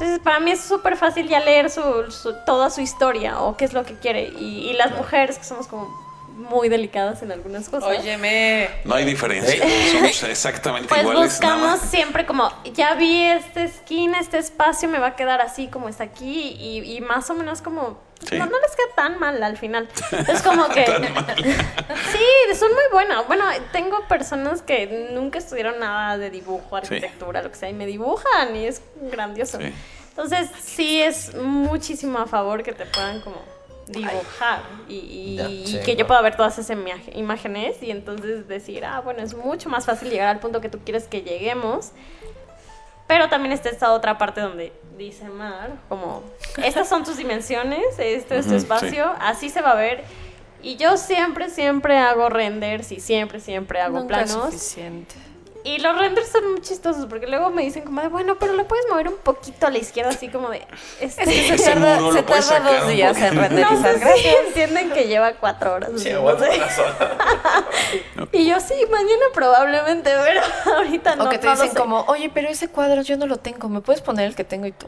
[0.00, 3.64] Entonces, para mí es súper fácil ya leer su, su- toda su historia o qué
[3.64, 4.28] es lo que quiere.
[4.38, 5.88] Y, y las mujeres que somos como
[6.36, 7.98] muy delicadas en algunas cosas.
[7.98, 8.68] Óyeme.
[8.84, 9.60] No hay diferencia.
[9.92, 11.40] Somos exactamente Pues iguales.
[11.40, 15.66] nada buscamos siempre como, ya vi esta esquina, este espacio me va a quedar así
[15.66, 18.36] como está aquí y, y más o menos como, Sí.
[18.36, 19.88] no, no les queda tan mal al final.
[20.28, 20.84] Es como que...
[22.12, 23.26] sí, son muy buenas.
[23.26, 27.86] Bueno, tengo personas que nunca estudiaron nada de dibujo, arquitectura, lo que sea, y me
[27.86, 29.58] dibujan y es grandioso.
[29.58, 29.72] Sí.
[30.10, 33.40] Entonces, sí es muchísimo a favor que te puedan como
[33.86, 36.76] dibujar y, y- y que yo pueda ver todas esas
[37.14, 40.80] imágenes y entonces decir, ah, bueno, es mucho más fácil llegar al punto que tú
[40.84, 41.92] quieres que lleguemos.
[43.08, 46.22] Pero también está esta otra parte donde dice Mar, como,
[46.62, 50.04] estas son tus dimensiones, este es tu espacio, así se va a ver.
[50.62, 54.52] Y yo siempre, siempre hago renders y siempre, siempre hago Nunca es planos.
[54.52, 55.14] suficiente.
[55.64, 58.66] Y los renders son muy chistosos porque luego me dicen como de, bueno, pero lo
[58.66, 60.66] puedes mover un poquito a la izquierda, así como de...
[61.00, 63.94] Este, Es que se tarda, se dos días en no renderizar.
[63.94, 64.34] sé si Gracias.
[64.46, 65.90] entienden que lleva cuatro horas.
[65.96, 66.48] Sí, no sé.
[68.32, 70.40] Y yo sí, mañana probablemente, pero
[70.76, 71.24] ahorita no.
[71.24, 73.80] o que te no dicen como, oye, pero ese cuadro yo no lo tengo, ¿me
[73.80, 74.86] puedes poner el que tengo y tú?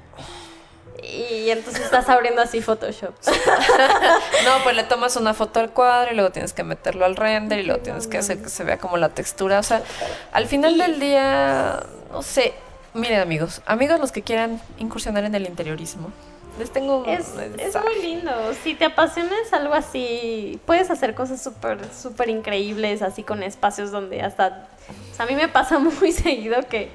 [1.03, 3.15] Y entonces estás abriendo así Photoshop.
[4.45, 7.59] No, pues le tomas una foto al cuadro y luego tienes que meterlo al render
[7.59, 9.59] y luego tienes que hacer que se vea como la textura.
[9.59, 9.83] O sea,
[10.33, 11.81] al final del día,
[12.11, 12.55] no sé.
[12.95, 16.11] Miren, amigos, amigos los que quieran incursionar en el interiorismo,
[16.59, 18.31] les tengo un Es, es muy lindo.
[18.63, 24.23] Si te apasionas algo así, puedes hacer cosas súper, súper increíbles, así con espacios donde
[24.23, 24.69] hasta...
[25.13, 26.91] o sea, a mí me pasa muy seguido que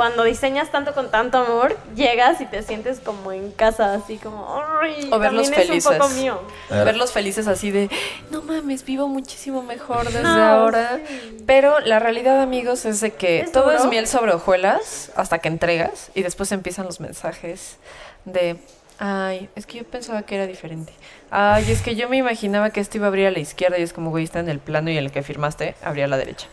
[0.00, 4.58] cuando diseñas tanto con tanto amor, llegas y te sientes como en casa, así como...
[4.80, 6.22] "Ay, O verlos también es un poco felices.
[6.22, 6.40] mío.
[6.70, 7.90] Verlos felices así de,
[8.30, 11.00] no mames, vivo muchísimo mejor desde No, ahora.
[11.44, 15.48] Pero la realidad, amigos, es de que ¿Es todo es miel sobre hojuelas hasta que
[15.48, 17.76] entregas y después empiezan los mensajes
[18.24, 18.56] de,
[18.98, 20.94] ay, es que yo pensaba que era diferente.
[21.30, 23.82] Ay, es que yo me imaginaba que esto iba a abrir a la izquierda y
[23.82, 26.16] es como, güey, está en el plano y en el que firmaste, abría a la
[26.16, 26.46] derecha.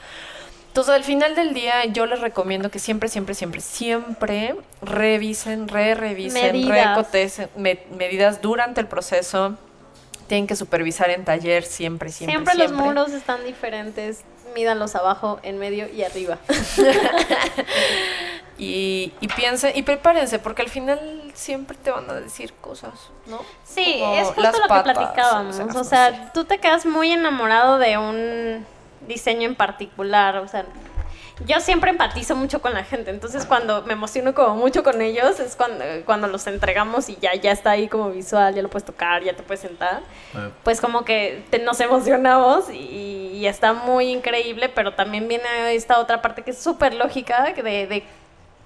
[0.78, 6.52] Entonces, al final del día, yo les recomiendo que siempre, siempre, siempre, siempre revisen, re-revisen,
[6.52, 7.50] Medidas.
[7.56, 9.56] me- medidas durante el proceso.
[10.28, 12.78] Tienen que supervisar en taller siempre, siempre, Siempre, siempre.
[12.78, 14.22] los muros están diferentes.
[14.54, 16.38] Mídanlos abajo, en medio y arriba.
[18.60, 22.92] Y, y piensen, y prepárense, porque al final siempre te van a decir cosas,
[23.28, 23.40] ¿no?
[23.64, 25.54] Sí, Como es justo lo que platicábamos.
[25.54, 26.20] o sea, O no sea, sé.
[26.34, 28.66] tú te quedas muy enamorado de un
[29.08, 30.38] diseño en particular.
[30.38, 30.66] O sea,
[31.46, 33.12] yo siempre empatizo mucho con la gente.
[33.12, 37.36] Entonces, cuando me emociono como mucho con ellos, es cuando, cuando los entregamos y ya,
[37.36, 40.02] ya está ahí como visual, ya lo puedes tocar, ya te puedes sentar.
[40.64, 46.00] Pues como que te- nos emocionamos y, y está muy increíble, pero también viene esta
[46.00, 48.04] otra parte que es súper lógica de, de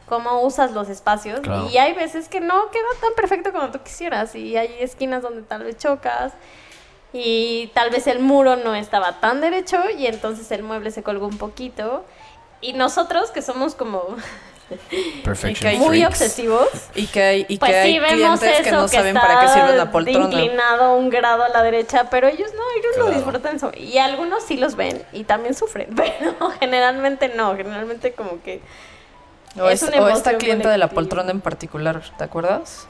[0.08, 1.42] cómo usas los espacios.
[1.42, 1.68] Claro.
[1.70, 5.42] Y hay veces que no queda tan perfecto como tú quisieras y hay esquinas donde
[5.42, 6.32] tal vez chocas
[7.14, 11.28] y tal vez el muro no estaba tan derecho y entonces el mueble se colgó
[11.28, 12.06] un poquito.
[12.62, 14.04] Y nosotros que somos como
[15.66, 16.08] Hay muy freaks.
[16.08, 19.18] obsesivos, Y que hay, y pues que hay sí vemos clientes eso que no saben
[19.18, 20.26] está para qué sirve una poltrona.
[20.28, 23.18] inclinado un grado a la derecha, pero ellos no, ellos lo Claro.
[23.18, 28.42] disfrutan so- y algunos sí los ven y también sufren, pero generalmente no, generalmente como
[28.44, 28.62] que
[29.60, 31.02] O, es es- una o esta clienta de la colectiva.
[31.02, 32.88] poltrona en particular, ¿te acuerdas?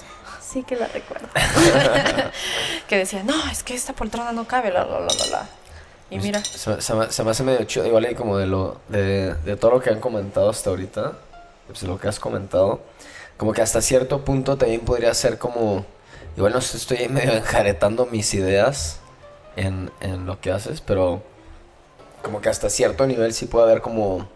[0.51, 1.27] Sí que la recuerdo.
[2.87, 5.49] Que decía, no, es que esta poltrona no cabe, la, la, la, la.
[6.09, 8.81] Y mira, Se, se me, se me hace medio chido, igual y como de lo
[8.89, 11.13] de, de todo lo que han comentado hasta ahorita,
[11.67, 12.81] pues lo que has comentado,
[13.37, 15.85] como que hasta cierto punto también podría ser como,
[16.35, 18.99] igual no sé, estoy medio enjaretando mis ideas
[19.55, 21.23] en, en lo que haces, pero
[22.21, 24.27] como que hasta cierto nivel sí puede haber como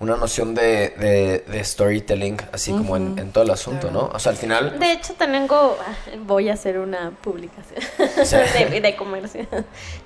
[0.00, 4.10] una noción de, de, de storytelling, así como en, todo el asunto, ¿no?
[4.12, 4.78] O sea, al final...
[4.78, 5.78] De hecho, tengo,
[6.26, 7.80] voy a hacer una publicación
[8.24, 8.36] Sí.
[8.36, 9.46] de, de comercio.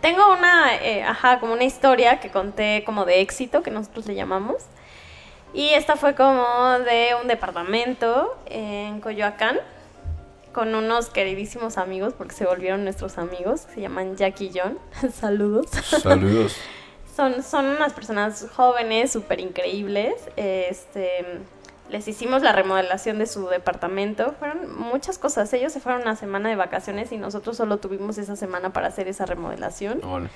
[0.01, 4.14] Tengo una, eh, ajá, como una historia que conté como de éxito, que nosotros le
[4.14, 4.57] llamamos.
[5.55, 6.45] Y esta fue como
[6.80, 9.59] de un departamento en Coyoacán,
[10.53, 14.78] con unos queridísimos amigos, porque se volvieron nuestros amigos, que se llaman Jack y John.
[15.12, 15.66] Saludos.
[15.70, 16.57] Saludos.
[17.19, 20.14] Son, son unas personas jóvenes, súper increíbles.
[20.37, 21.41] Este,
[21.91, 24.37] les hicimos la remodelación de su departamento.
[24.39, 25.53] Fueron muchas cosas.
[25.53, 29.09] Ellos se fueron una semana de vacaciones y nosotros solo tuvimos esa semana para hacer
[29.09, 30.01] esa remodelación.
[30.01, 30.29] Vale.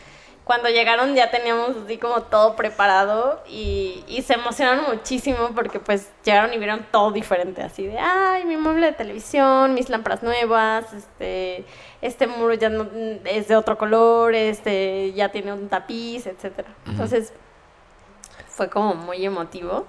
[0.45, 6.11] Cuando llegaron ya teníamos así como todo preparado y, y se emocionaron muchísimo porque pues
[6.25, 10.93] llegaron y vieron todo diferente, así de, ay, mi mueble de televisión, mis lámparas nuevas,
[10.93, 11.65] este,
[12.03, 12.89] este muro ya no,
[13.25, 16.69] es de otro color, este, ya tiene un tapiz, etcétera.
[16.87, 17.33] Entonces
[18.49, 19.87] fue como muy emotivo.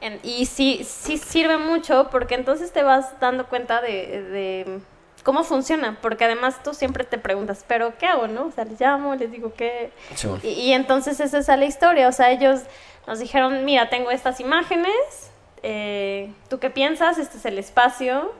[0.00, 4.80] En- y sí, sí sirve mucho porque entonces te vas dando cuenta de, de
[5.26, 8.46] cómo funciona, porque además tú siempre te preguntas, pero ¿qué hago, no?
[8.46, 9.90] O sea, les llamo, les digo que...
[10.14, 10.28] Sí.
[10.44, 12.60] Y, y entonces esa es la historia, o sea, ellos
[13.08, 14.94] nos dijeron, mira, tengo estas imágenes,
[15.64, 17.18] eh, ¿tú qué piensas?
[17.18, 18.32] Este es el espacio.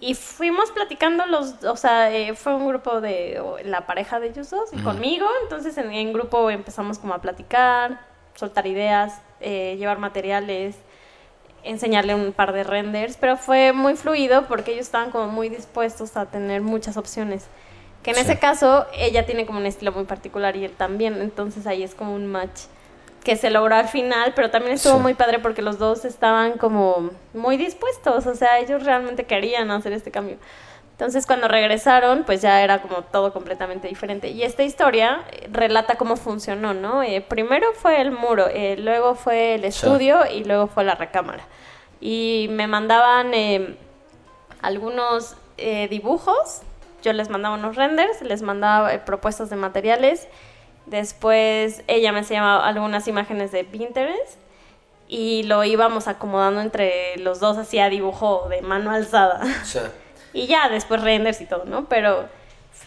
[0.00, 4.50] Y fuimos platicando los, o sea, eh, fue un grupo de la pareja de ellos
[4.50, 8.00] dos y conmigo, entonces en, en grupo empezamos como a platicar,
[8.34, 10.74] soltar ideas, eh, llevar materiales,
[11.68, 16.16] enseñarle un par de renders, pero fue muy fluido porque ellos estaban como muy dispuestos
[16.16, 17.46] a tener muchas opciones.
[18.02, 18.22] Que en Sí.
[18.22, 21.94] ese caso ella tiene como un estilo muy particular y él también, entonces ahí es
[21.94, 22.60] como un match
[23.24, 25.00] que se logró al final, pero también estuvo Sí.
[25.02, 29.92] muy padre porque los dos estaban como muy dispuestos, o sea, ellos realmente querían hacer
[29.92, 30.38] este cambio.
[30.92, 34.28] Entonces cuando regresaron, pues ya era como todo completamente diferente.
[34.30, 37.02] Y esta historia eh, relata cómo funcionó, ¿no?
[37.04, 41.44] Eh, primero fue el muro, eh, luego fue el estudio y luego fue la recámara.
[42.00, 43.76] Y me mandaban eh,
[44.62, 46.62] algunos eh, dibujos,
[47.02, 50.28] yo les mandaba unos renders, les mandaba eh, propuestas de materiales,
[50.86, 54.38] después ella me enseñaba algunas imágenes de Pinterest
[55.08, 59.42] y lo íbamos acomodando entre los dos, hacía dibujo de mano alzada.
[59.64, 59.90] Sea,
[60.32, 61.86] Y ya después renders y todo, ¿no?
[61.88, 62.28] Pero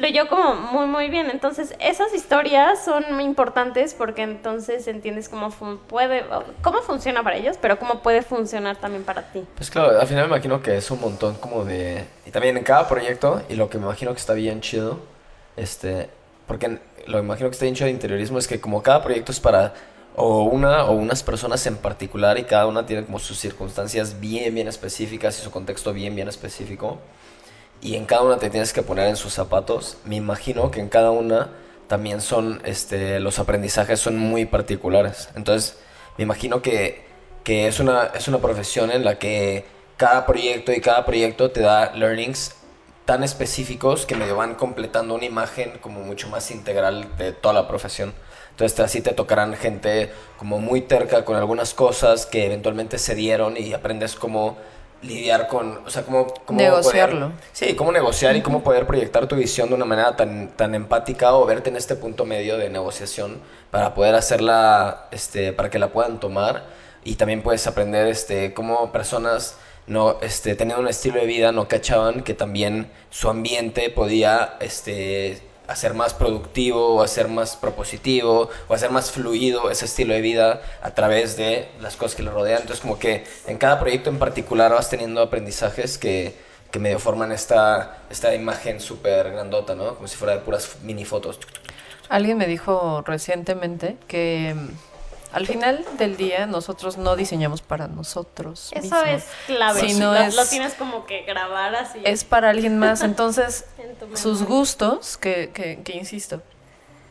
[0.02, 1.30] fluyó como muy, muy bien.
[1.30, 6.24] Entonces, esas historias son muy importantes porque entonces entiendes cómo fun- puede,
[6.64, 9.46] cómo funciona para ellos, pero cómo puede funcionar también para ti.
[9.56, 12.04] Pues claro, al final me imagino que es un montón como de...
[12.26, 15.00] Y también en cada proyecto, y lo que me imagino que está bien chido,
[15.56, 16.10] este...
[16.48, 19.04] Porque lo que me imagino que está bien chido de interiorismo es que como cada
[19.04, 19.74] proyecto es para
[20.16, 24.54] o una o unas personas en particular y cada una tiene como sus circunstancias bien,
[24.56, 26.98] bien específicas y su contexto bien, bien específico.
[27.82, 29.98] Y en cada una te tienes que poner en sus zapatos.
[30.06, 31.50] Me imagino que en cada una
[31.88, 35.30] también son, este, los aprendizajes son muy particulares.
[35.36, 35.78] Entonces,
[36.18, 37.04] me imagino que,
[37.44, 39.66] que es, una, es una profesión en la que
[39.98, 42.56] cada proyecto y cada proyecto te da learnings
[43.06, 47.68] tan específicos que medio van completando una imagen como mucho más integral de toda la
[47.68, 48.14] profesión.
[48.52, 53.58] Entonces así te tocarán gente como muy terca con algunas cosas que eventualmente se dieron
[53.58, 54.58] y aprendes cómo
[55.02, 57.28] lidiar con, o sea, cómo, cómo Negociarlo.
[57.32, 60.76] poder- sí, cómo negociar y cómo poder proyectar tu visión de una manera tan, tan
[60.76, 63.40] empática o verte en este punto medio de negociación
[63.72, 66.64] para poder hacerla, este, para que la puedan tomar
[67.04, 71.68] y también puedes aprender, este, cómo personas no, este, teniendo un estilo de vida no
[71.68, 75.42] cachaban que también su ambiente podía, este,
[75.72, 80.62] hacer más productivo o hacer más propositivo o hacer más fluido ese estilo de vida
[80.82, 82.62] a través de las cosas que le rodean.
[82.62, 86.36] Entonces como que en cada proyecto en particular vas teniendo aprendizajes que,
[86.72, 89.96] que medio forman esta, esta imagen súper grandota, ¿no?
[89.96, 91.40] Como si fuera de puras mini fotos.
[92.10, 94.54] Alguien me dijo recientemente que
[95.34, 98.72] al final del día nosotros no diseñamos para nosotros.
[98.74, 99.04] Eso mismos.
[99.08, 99.80] es clave.
[99.82, 102.00] Si no lo, es- lo tienes como que grabar así.
[102.04, 103.02] Es para alguien más.
[103.04, 106.42] Entonces, En sus gustos, que, que, que insisto,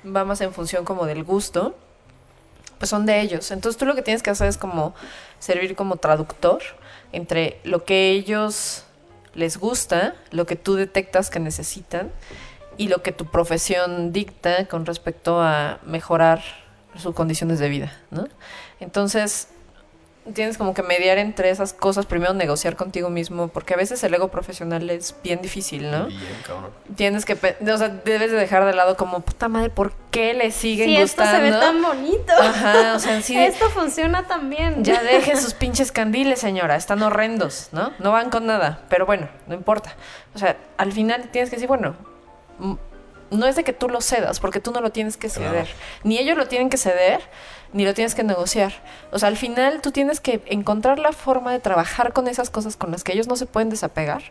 [0.04, 1.74] va más en función como del gusto,
[2.78, 3.50] pues son de ellos.
[3.50, 4.94] Entonces tú lo que tienes que hacer es como
[5.38, 6.62] servir como traductor
[7.12, 8.84] entre lo que ellos
[9.34, 12.10] les gusta, lo que tú detectas que necesitan
[12.78, 16.42] y lo que tu profesión dicta con respecto a mejorar
[16.96, 18.26] sus condiciones de vida, ¿no?
[18.80, 19.48] Entonces,
[20.34, 24.12] tienes como que mediar entre esas cosas, primero negociar contigo mismo, porque a veces el
[24.14, 26.06] ego profesional es bien difícil, ¿no?
[26.06, 26.70] Bien, cabrón.
[26.94, 30.50] Tienes que, o sea, debes de dejar de lado como, puta madre, ¿por qué le
[30.50, 31.46] siguen Sí, esto gustando?
[31.46, 32.32] se ve tan bonito.
[32.38, 34.84] Ajá, o sea, sí, Esto funciona también.
[34.84, 37.92] ya deje sus pinches candiles, señora, están horrendos, ¿no?
[37.98, 39.94] No van con nada, pero bueno, no importa.
[40.34, 41.96] O sea, al final tienes que decir, bueno,
[43.30, 45.68] no es de que tú lo cedas, porque tú no lo tienes que ceder.
[46.04, 47.20] Ni ellos lo tienen que ceder,
[47.72, 48.72] ni lo tienes que negociar.
[49.12, 52.76] O sea, al final tú tienes que encontrar la forma de trabajar con esas cosas
[52.76, 54.22] con las que ellos no se pueden desapegar.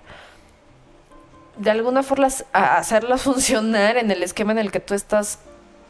[1.57, 5.39] De alguna forma hacerlas funcionar en el esquema en el que tú estás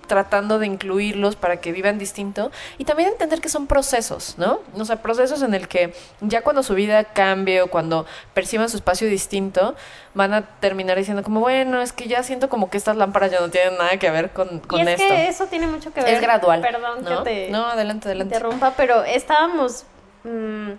[0.10, 4.60] tratando de incluirlos para que vivan distinto y también entender que son procesos, ¿no?
[4.78, 8.76] O sea, procesos en el que ya cuando su vida cambie o cuando perciban su
[8.76, 9.76] espacio distinto,
[10.14, 13.40] van a terminar diciendo como, bueno, es que ya siento como que estas lámparas ya
[13.40, 15.04] no tienen nada que ver con, con y es esto.
[15.08, 16.14] que eso tiene mucho que ver.
[16.16, 16.60] Es gradual.
[16.60, 17.24] Perdón ¿no?
[17.24, 18.36] que te No, adelante, adelante.
[18.36, 19.86] interrumpa, pero estábamos.
[20.26, 20.72] mm,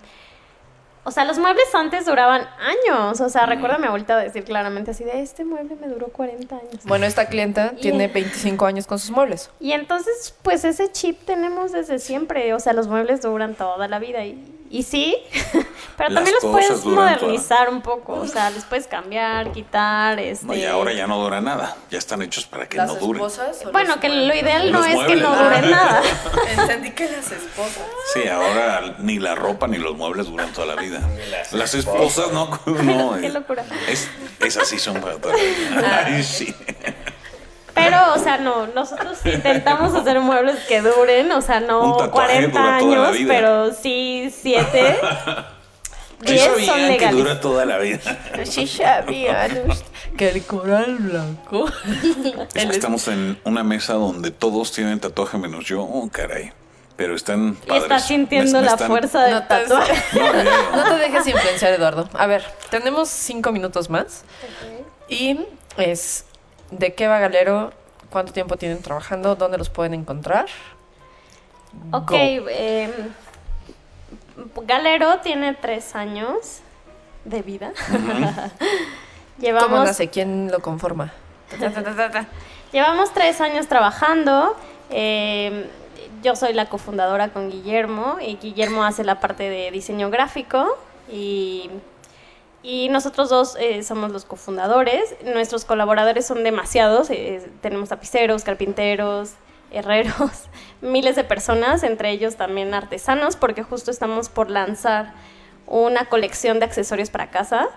[1.03, 3.19] o sea, los muebles antes duraban años.
[3.21, 6.55] O sea, recuerda a mi abuelita decir claramente así: de este mueble me duró 40
[6.55, 6.83] años.
[6.85, 9.49] Bueno, esta clienta Y- tiene 25 años con sus muebles.
[9.59, 12.53] Y entonces, pues ese chip tenemos desde siempre.
[12.53, 14.23] O sea, los muebles duran toda la vida.
[14.25, 15.17] Y, y sí,
[15.97, 18.13] pero Las también los puedes duran toda- modernizar un poco.
[18.13, 20.17] O sea, les puedes cambiar, quitar.
[20.19, 20.45] Este...
[20.45, 21.75] No, y ahora ya no dura nada.
[21.89, 23.23] Ya están hechos para que ¿Las no duren.
[23.71, 25.43] Bueno, que lo ideal no Los es que no Ah.
[25.43, 26.01] dure nada.
[26.57, 27.83] Entendí que las esposas.
[28.13, 31.01] Sí, ahora ni la ropa ni los muebles duran toda la vida.
[31.51, 33.63] Las esposas no, no Qué locura.
[33.89, 34.09] Es,
[34.39, 36.03] esas sí son para toda la vida.
[36.05, 36.55] Ay, sí.
[37.73, 42.59] Pero, o sea, no, nosotros intentamos hacer muebles que duren, o sea, no tatuaje 40
[42.59, 44.99] dura toda la años, pero sí 7.
[46.23, 47.99] Sí 10 son sabían que dura toda la vida.
[48.43, 49.49] Sí sabían
[50.17, 51.65] que el coral blanco.
[52.53, 55.81] Es que estamos en una mesa donde todos tienen tatuaje menos yo.
[55.81, 56.51] Oh, caray.
[56.95, 57.81] pero están padres.
[57.83, 59.93] estás sintiendo Me- me la están- fuerza del No te- tatuaje.
[60.13, 62.07] No, No te dejes influenciar, Eduardo.
[62.13, 64.23] A ver, tenemos cinco minutos más.
[65.09, 65.39] Y
[65.77, 66.25] es
[66.71, 67.71] de qué va Galero,
[68.09, 70.47] cuánto tiempo tienen trabajando, dónde los pueden encontrar.
[71.91, 72.91] Ok, em,
[74.63, 76.61] Galero tiene tres años
[77.25, 77.71] de vida.
[77.89, 78.51] ¿Cómo
[79.39, 80.09] Llevamos nace?
[80.09, 81.13] ¿Quién lo conforma?
[82.71, 84.55] Llevamos tres años trabajando.
[84.89, 85.69] eh,
[86.23, 90.77] yo soy la cofundadora con Guillermo y Guillermo hace la parte de diseño gráfico
[91.11, 91.69] y,
[92.63, 95.15] y nosotros dos eh, somos los cofundadores.
[95.25, 97.09] Nuestros colaboradores son demasiados.
[97.09, 99.31] eh, tenemos tapiceros, carpinteros,
[99.71, 100.49] herreros,
[100.81, 105.13] miles de personas, entre ellos también artesanos, porque justo estamos por lanzar
[105.65, 107.69] una colección de accesorios para casa.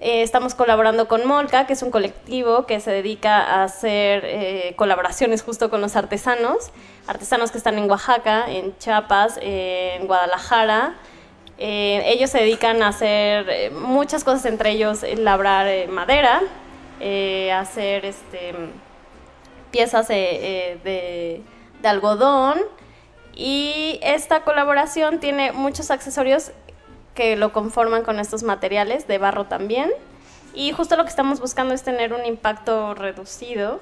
[0.00, 5.42] Eh, estamos colaborando con Molca, que es un colectivo que se dedica a hacer colaboraciones
[5.42, 6.70] justo con los artesanos,
[7.06, 10.96] artesanos que están en Oaxaca, en Chiapas, en Guadalajara.
[11.58, 16.42] Eh, ellos se dedican a hacer eh, muchas cosas, entre ellos eh, labrar madera,
[17.54, 18.54] hacer este,
[19.70, 21.42] piezas de,
[21.82, 22.58] algodón.
[23.34, 26.52] Y esta colaboración tiene muchos accesorios
[27.14, 29.90] que lo conforman con estos materiales, de barro también.
[30.54, 33.80] Y justo lo que estamos buscando es tener un impacto reducido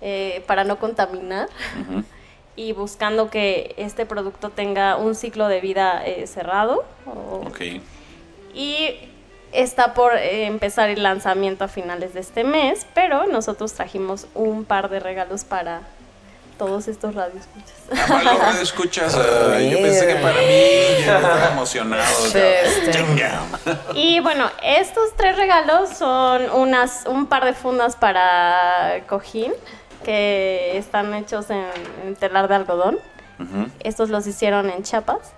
[0.46, 1.48] para no contaminar
[2.56, 6.84] y buscando que este producto tenga un ciclo de vida eh, cerrado.
[7.06, 7.60] o- ok.
[8.54, 8.96] y
[9.52, 14.64] está por eh, empezar el lanzamiento a finales de este mes, pero nosotros trajimos un
[14.64, 15.82] par de regalos para
[16.58, 18.08] todos estos radioescuchas.
[18.08, 19.14] Para los escuchas.
[19.14, 22.26] ay, yo pensé que para mí ya estaba emocionado.
[22.26, 23.04] Sí, este.
[23.94, 29.52] Y bueno, estos tres regalos son unas, un par de fundas para cojín
[30.04, 31.64] que están hechos en,
[32.04, 32.98] en telar de algodón.
[33.80, 35.32] Estos los hicieron en Chiapas.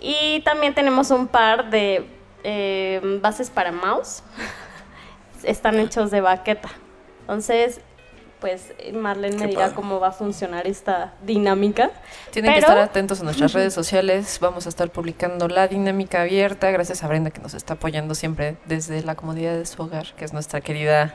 [0.00, 2.06] Y también tenemos un par de
[2.44, 4.22] eh, bases para mouse.
[5.42, 6.68] Están hechos de baqueta.
[7.20, 7.80] Entonces,
[8.40, 9.74] pues Marlene me dirá padre.
[9.74, 11.90] cómo va a funcionar esta dinámica.
[12.30, 14.38] Tienen que estar atentos a nuestras redes sociales.
[14.40, 16.70] Vamos a estar publicando la dinámica abierta.
[16.70, 20.24] Gracias a Brenda que nos está apoyando siempre desde la comodidad de su hogar, que
[20.24, 21.14] es nuestra querida.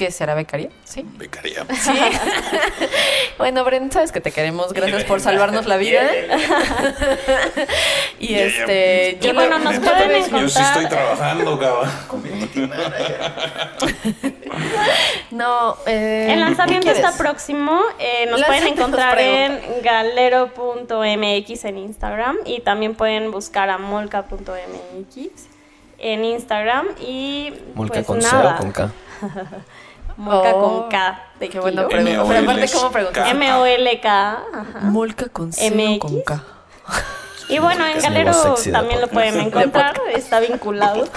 [0.00, 0.70] ¿Qué será becaria?
[0.84, 1.04] Sí.
[1.18, 1.66] Becaria.
[1.78, 1.92] Sí.
[3.38, 4.72] bueno, Brenda, sabes que te queremos.
[4.72, 6.00] Gracias por salvarnos la vida.
[8.18, 9.18] y este.
[9.20, 11.90] Y bueno, nos pueden decir- Yo sí encontrar- estoy trabajando, cabrón.
[15.30, 17.78] No, eh, El lanzamiento ¿qué está próximo.
[17.98, 25.18] eh, nos pueden encontrar en galero.mx en Instagram y también pueden buscar a molca.mx
[25.98, 28.54] en Instagram y Molca pues con C nada.
[28.54, 28.90] o con K.
[30.20, 31.22] Molca Oh, con K.
[31.40, 31.88] de Qué buena kilo.
[31.88, 32.24] pregunta.
[32.28, 32.92] Pero aparte, ¿cómo M-O-L-K.
[32.92, 33.28] preguntas?
[33.30, 34.44] M-O-L-K.
[34.82, 36.44] Molca con C con K.
[37.48, 41.08] Y bueno, en Galero también lo pueden encontrar, está vinculado.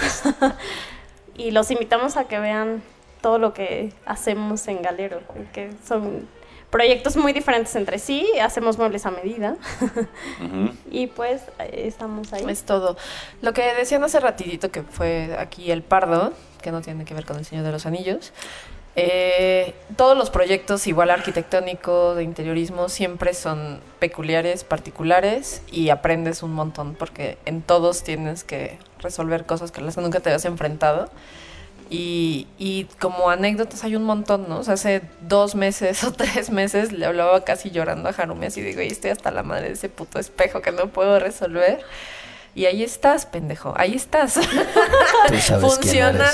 [1.36, 2.82] y los invitamos a que vean
[3.20, 5.20] todo lo que hacemos en Galero,
[5.52, 6.26] que son
[6.70, 9.54] proyectos muy diferentes entre sí, hacemos muebles a medida
[10.90, 12.44] y pues eh, estamos ahí.
[12.48, 12.96] Es todo.
[13.42, 16.32] Lo que decían hace ratidito que fue aquí el pardo,
[16.62, 18.32] que no tiene que ver con el Señor de los Anillos.
[18.96, 26.52] Eh, todos los proyectos, igual arquitectónico, de interiorismo, siempre son peculiares, particulares y aprendes un
[26.52, 31.10] montón porque en todos tienes que resolver cosas que las que nunca te habías enfrentado.
[31.90, 34.60] Y, y como anécdotas hay un montón, ¿no?
[34.60, 38.86] Hace dos meses o tres meses le hablaba casi llorando a Harumi así digo, y
[38.86, 41.84] estoy hasta la madre de ese puto espejo que no puedo resolver.
[42.54, 44.34] Y ahí estás, pendejo, ahí estás.
[44.34, 45.60] Tú sabes.
[45.60, 46.24] Funcionando.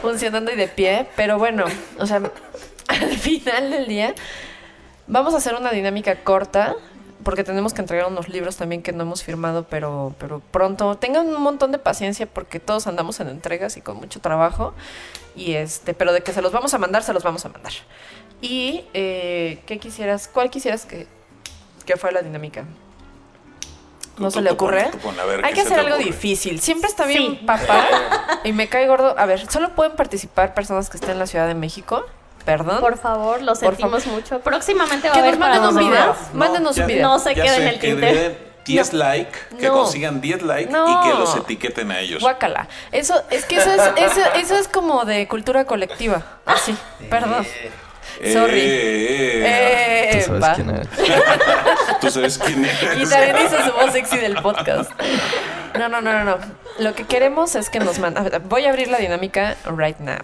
[0.00, 1.08] Funcionando y de pie.
[1.16, 1.64] Pero bueno,
[1.98, 2.22] o sea,
[2.86, 4.14] al final del día
[5.08, 6.76] vamos a hacer una dinámica corta.
[7.24, 10.96] Porque tenemos que entregar unos libros también que no hemos firmado, pero, pero pronto.
[10.96, 14.74] Tengan un montón de paciencia porque todos andamos en entregas y con mucho trabajo.
[15.34, 17.72] Y este, pero de que se los vamos a mandar, se los vamos a mandar.
[18.42, 20.28] Y eh, ¿qué quisieras?
[20.28, 21.06] ¿Cuál quisieras que,
[21.86, 22.66] que fuera la dinámica?
[24.16, 24.90] ¿No se le ocurre?
[25.42, 26.60] Hay ¿qué que hacer algo difícil.
[26.60, 27.40] Siempre está bien Sí.
[27.46, 27.86] papá
[28.44, 29.14] y me cae gordo.
[29.18, 32.04] A ver, solo pueden participar personas que estén en la Ciudad de México.
[32.44, 32.80] Perdón.
[32.80, 34.40] Por favor, lo sentimos mucho.
[34.40, 36.14] Próximamente va a haber para un video.
[36.34, 37.08] Mándenos ya- un video.
[37.08, 39.74] No se ya quede en el den 10 like, que No.
[39.74, 40.88] consigan 10 like No.
[40.88, 42.20] y que los etiqueten a ellos.
[42.22, 42.68] Guácala.
[42.92, 46.22] Eso, es que eso es, eso, eso es como de cultura colectiva.
[46.46, 46.76] Así.
[47.10, 47.46] Perdón.
[48.32, 48.60] Sorry.
[48.60, 50.54] Eh, eh, Eh, Tú sabes va.
[50.54, 50.88] quién eres.
[52.00, 52.98] Tú sabes quién eres.
[53.08, 54.90] Y también hizo su voz sexy del podcast.
[55.78, 56.38] No, no, no, no, no.
[56.78, 58.30] Lo que queremos es que nos manden.
[58.48, 60.18] Voy a abrir la dinámica right now.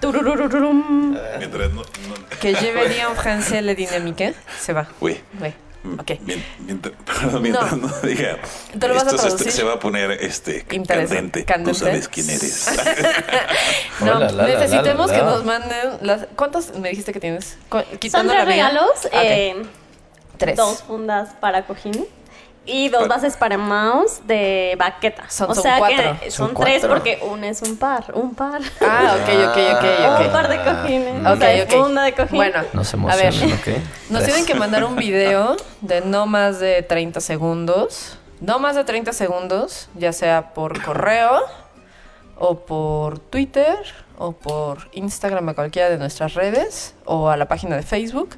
[0.00, 1.16] Tururururum.
[1.38, 1.82] Mientras no.
[1.82, 4.34] no- Que dire en français le dynamique.
[4.58, 4.86] Se va.
[5.00, 5.20] Güey.
[5.40, 5.54] Oui.
[5.98, 6.20] Ok.
[6.24, 8.38] Mien- Mientras, perdón, mientras no, diga.
[8.78, 11.44] ¿Te lo vas a esto se- va a poner este candente.
[11.44, 11.70] Candente.
[11.72, 12.66] Tú sabes quién eres.
[14.00, 14.30] No, la,
[15.10, 15.16] la.
[15.16, 16.26] que nos manden las...
[16.36, 17.56] ¿Cuántas me dijiste que tienes?
[18.10, 18.90] Son tres regalos.
[19.06, 19.10] Ok.
[19.14, 19.62] eh,
[20.36, 20.56] Tres.
[20.56, 22.06] Dos fundas para cojín.
[22.66, 25.30] Y dos bases para mouse de baqueta.
[25.30, 26.18] Son- o son sea cuatro.
[26.20, 26.88] que Son son, tres cuatro.
[26.88, 28.06] porque uno es un par.
[28.14, 28.60] Un par.
[28.80, 29.84] Ah, ok, ok, ok,
[30.20, 30.32] Un ok.
[30.32, 31.20] par de cojines.
[31.26, 31.70] Ok, o sea, ok.
[31.70, 32.36] funda de cojín.
[32.36, 33.34] Bueno, No se a ver.
[33.34, 34.24] Nos Tres.
[34.24, 38.18] tienen que mandar un video de no más de 30 segundos.
[38.40, 41.40] No más de 30 segundos, ya sea por correo
[42.38, 43.76] o por Twitter
[44.18, 48.36] o por Instagram a cualquiera de nuestras redes o a la página de Facebook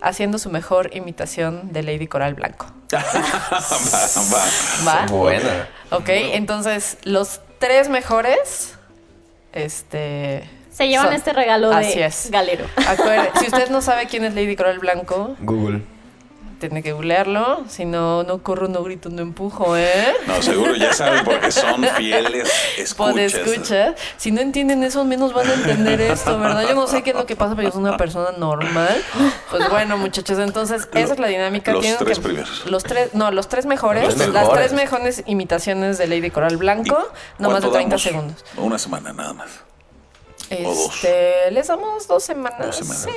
[0.00, 2.66] haciendo su mejor imitación de Lady Coral Blanco.
[2.94, 3.00] va,
[4.32, 4.86] va.
[4.86, 5.06] ¿Va?
[5.06, 5.68] Buena.
[5.90, 8.74] Ok, entonces los tres mejores,
[9.52, 10.48] este...
[10.70, 12.30] Se llevan son- este regalo Así de es.
[12.30, 12.64] galero.
[13.40, 15.82] Si usted no sabe quién es Lady Coral Blanco, Google.
[16.58, 17.64] Tiene que googlearlo.
[17.68, 20.14] Si no, no corro, no grito, no empujo, ¿eh?
[20.26, 23.34] No, seguro ya saben porque son fieles escuchas.
[23.34, 23.94] escucha.
[24.16, 26.68] Si no entienden eso, menos van a entender esto, ¿verdad?
[26.68, 29.02] Yo no sé qué es lo que pasa, pero yo soy una persona normal.
[29.50, 31.72] Pues bueno, muchachos, entonces esa es la dinámica.
[31.72, 32.66] Los Tienen tres que- primeros.
[32.66, 34.04] Los tres, no, los tres mejores.
[34.04, 34.66] Los tres las mejores.
[34.68, 36.96] tres mejores imitaciones de Lady Coral Blanco,
[37.38, 38.02] no más de ¿Cuánto 30 damos?
[38.02, 38.44] segundos.
[38.56, 39.48] Una semana nada más.
[40.64, 40.94] O dos.
[40.94, 42.66] Este, les damos dos semanas.
[42.66, 43.02] Dos semanas.
[43.02, 43.10] Sí.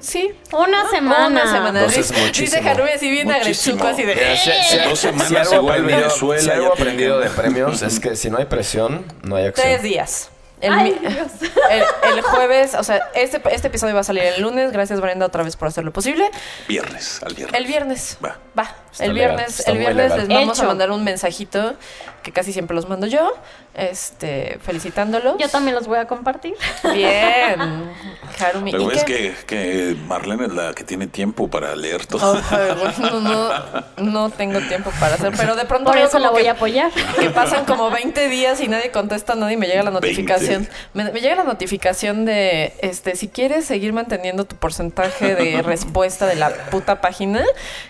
[0.00, 0.34] Sí.
[0.52, 1.26] Una semana.
[1.26, 1.80] Una semana.
[1.82, 2.58] Dos es Dice-.
[2.58, 3.82] Harumi así bien Muchísimo.
[3.82, 4.14] agrechuco, así de.
[4.14, 7.82] Mira, si- si- Dos semanas si algo igual aprendido- Venezuela Si algo aprendido de premios
[7.82, 9.66] es que si no hay presión, no hay acción.
[9.68, 10.30] Tres días.
[10.62, 10.98] El, Ay,
[11.70, 11.84] el-
[12.16, 14.72] el jueves, o sea, este, este episodio va a salir el lunes.
[14.72, 16.30] Gracias, Brenda, otra vez por hacerlo posible.
[16.66, 17.60] Viernes, al viernes.
[17.60, 18.16] El viernes.
[18.24, 18.38] Va.
[18.58, 18.74] Va.
[19.00, 20.28] El viernes, el viernes legal.
[20.28, 21.74] les vamos a mandar un mensajito
[22.22, 23.32] que casi siempre los mando yo,
[23.74, 25.36] este, felicitándolos.
[25.38, 26.54] Yo también los voy a compartir.
[26.92, 27.90] Bien,
[28.40, 28.72] Harumi.
[28.72, 32.40] Lo ¿Y que es que, que Marlene es la que tiene tiempo para leer todo.
[32.40, 36.48] Bueno, no, no tengo tiempo para hacer, pero de pronto Por eso la voy que-
[36.48, 36.90] a apoyar.
[37.18, 40.68] que pasan como 20 días y nadie contesta nada y me llega la notificación.
[40.94, 46.26] Me, me llega la notificación de, este, si quieres seguir manteniendo tu porcentaje de respuesta
[46.26, 47.44] de la puta página,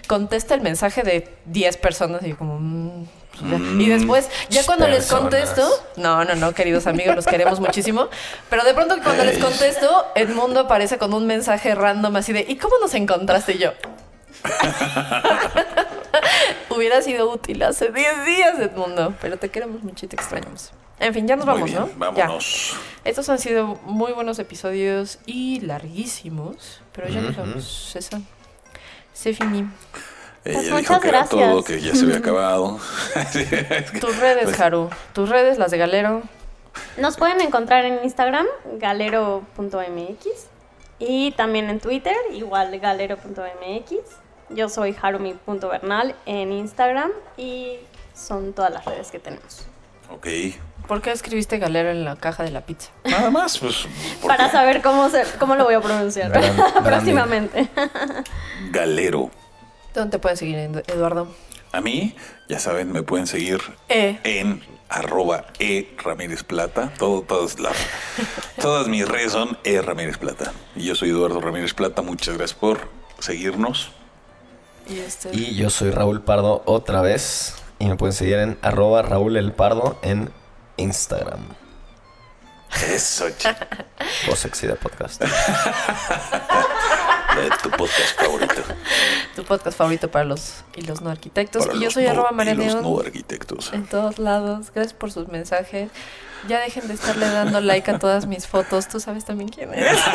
[0.08, 2.59] contesta el mensaje de 10 personas y yo como...
[2.59, 3.05] mm,
[3.51, 3.82] ya.
[3.82, 8.09] Y después, ya cuando les contesto, no, no, no, queridos amigos, los queremos muchísimo,
[8.48, 12.56] pero de pronto cuando les contesto, Edmundo aparece con un mensaje random así de, ¿y
[12.56, 13.73] cómo nos encontraste Y yo?
[16.70, 19.14] Hubiera sido útil hace 10 días, Edmundo.
[19.20, 20.73] Pero te queremos mucho y te extrañamos.
[20.98, 22.14] En fin, ya nos vamos, bien, ¿no?
[22.14, 22.31] Ya.
[23.05, 26.81] Estos han sido muy buenos episodios y larguísimos.
[26.93, 28.20] Pero ya nos vamos, César.
[29.12, 29.66] Se finí.
[30.47, 31.51] Ella Pues dijo muchas que era gracias.
[31.51, 32.78] todo, que ya se había acabado.
[34.01, 34.90] Tus redes, Pues- Haru.
[35.12, 36.23] Tus redes, las de Galero.
[36.98, 38.47] Nos pueden encontrar en Instagram,
[38.78, 40.27] galero.mx.
[40.98, 43.93] Y también en Twitter, igual galero.mx.
[44.51, 47.10] Yo soy harumi.bernal en Instagram.
[47.36, 47.77] Y
[48.14, 49.66] son todas las redes que tenemos.
[50.10, 50.27] ok.
[50.86, 52.90] ¿Por qué escribiste Galero en la caja de la pizza?
[53.05, 53.89] Nada más, pues.
[54.27, 57.68] Para saber cómo, se, cómo lo voy a pronunciar Brand- próximamente.
[58.70, 59.31] Galero.
[59.97, 60.56] ¿Dónde te puedes seguir,
[60.86, 61.28] Eduardo?
[61.73, 62.14] A mí,
[62.48, 64.18] ya saben, me pueden seguir Eh.
[64.24, 66.93] en arroba e Ramírez Plata.
[66.98, 67.77] Todo, todas, las,
[68.60, 70.52] todas mis redes son e Ramírez Plata.
[70.74, 72.02] Y yo soy Eduardo Ramírez Plata.
[72.02, 73.90] Muchas gracias por seguirnos.
[74.89, 75.31] Y este.
[75.35, 77.55] Y yo soy Raúl Pardo otra vez.
[77.78, 80.31] Y me pueden seguir en arroba Raúl el Pardo en
[80.77, 81.40] Instagram.
[82.90, 83.55] Eso, chico.
[84.31, 85.23] O Sexy de Podcast.
[87.62, 88.62] tu podcast favorito.
[89.36, 91.66] Tu podcast favorito para los y los no arquitectos.
[91.66, 93.70] Para y yo soy no- arroba y María no arquitectos.
[93.74, 94.72] En todos lados.
[94.74, 95.90] Gracias por sus mensajes.
[96.48, 98.86] Ya dejen de estarle dando like a todas mis fotos.
[98.89, 99.98] Tú sabes también quién eres.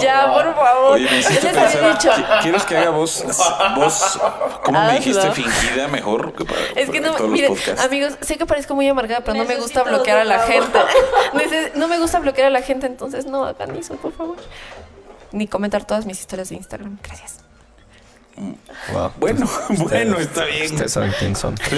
[0.00, 0.92] ya, por favor.
[0.92, 2.28] Oye, me hiciste Ya les había pensar, dicho.
[2.28, 3.24] ¿qui- ¿quieres que haga voz,
[3.76, 4.20] voz
[4.64, 4.98] ¿cómo me Hazlo.
[4.98, 5.30] dijiste?
[5.32, 7.84] Fingida mejor que para, Es que para no, todos miren, los podcasts.
[7.84, 10.78] amigos, sé que parezco muy amargada, pero no me gusta bloquear a la gente.
[11.74, 14.36] No me gusta bloquear a la gente, entonces no hagan eso, por favor.
[15.32, 16.98] Ni comentar todas mis historias de Instagram.
[17.02, 17.38] Gracias.
[18.92, 19.12] Wow.
[19.16, 20.72] Bueno, bueno, está bien.
[20.72, 21.54] Ustedes saben quién son.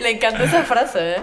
[0.00, 1.22] Le encanta esa frase, ¿eh?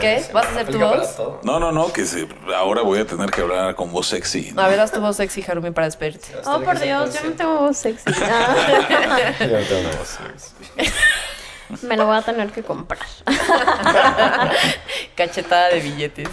[0.00, 0.24] ¿Qué?
[0.32, 1.16] ¿Vas a hacer tu voz?
[1.42, 4.52] No, no, no, que se, ahora voy a tener que hablar con voz sexy.
[4.52, 4.62] ¿no?
[4.62, 6.28] A ver, haz tu voz sexy, Harumi, para despedirte.
[6.44, 8.04] Oh, por Dios, yo no tengo voz sexy.
[8.22, 10.18] Ah, Yo no tengo una voz.
[11.82, 13.00] me lo voy a tener que comprar.
[15.14, 16.28] Cachetada de billetes.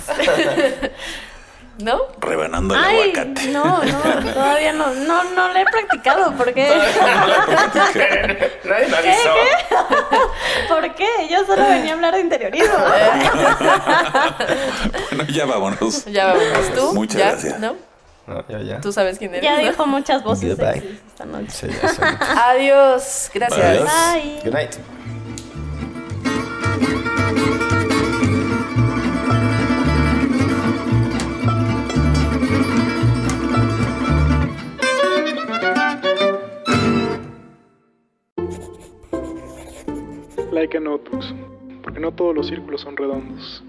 [1.80, 2.02] ¿No?
[2.20, 3.48] Rebanando el Ay, aguacate.
[3.48, 6.32] no, no, todavía no, no, no lo he practicado.
[6.34, 6.68] ¿Por qué?
[8.64, 9.34] Nadie lo avisó.
[10.68, 11.08] ¿Por qué?
[11.32, 12.76] Yo solo venía a hablar de interiorismo.
[15.10, 16.06] bueno, ya vámonos.
[16.06, 16.74] Ya vámonos.
[16.76, 16.94] ¿Tú?
[16.94, 17.32] Muchas ¿Ya?
[17.32, 17.60] gracias.
[17.60, 17.76] ¿No?
[18.28, 18.80] No, ya, ya.
[18.80, 19.44] ¿Tú sabes quién eres?
[19.44, 19.64] Ya no?
[19.70, 20.74] dijo muchas voces Goodbye.
[20.76, 21.52] sexys esta noche.
[21.52, 21.68] Sí,
[22.00, 22.50] ya.
[22.50, 23.32] Adiós.
[23.34, 23.66] Gracias.
[23.66, 23.90] Adiós.
[24.14, 24.42] Bye.
[24.44, 24.78] Good night.
[40.54, 41.34] Like a Notebooks,
[41.82, 43.64] porque no todos los círculos son redondos.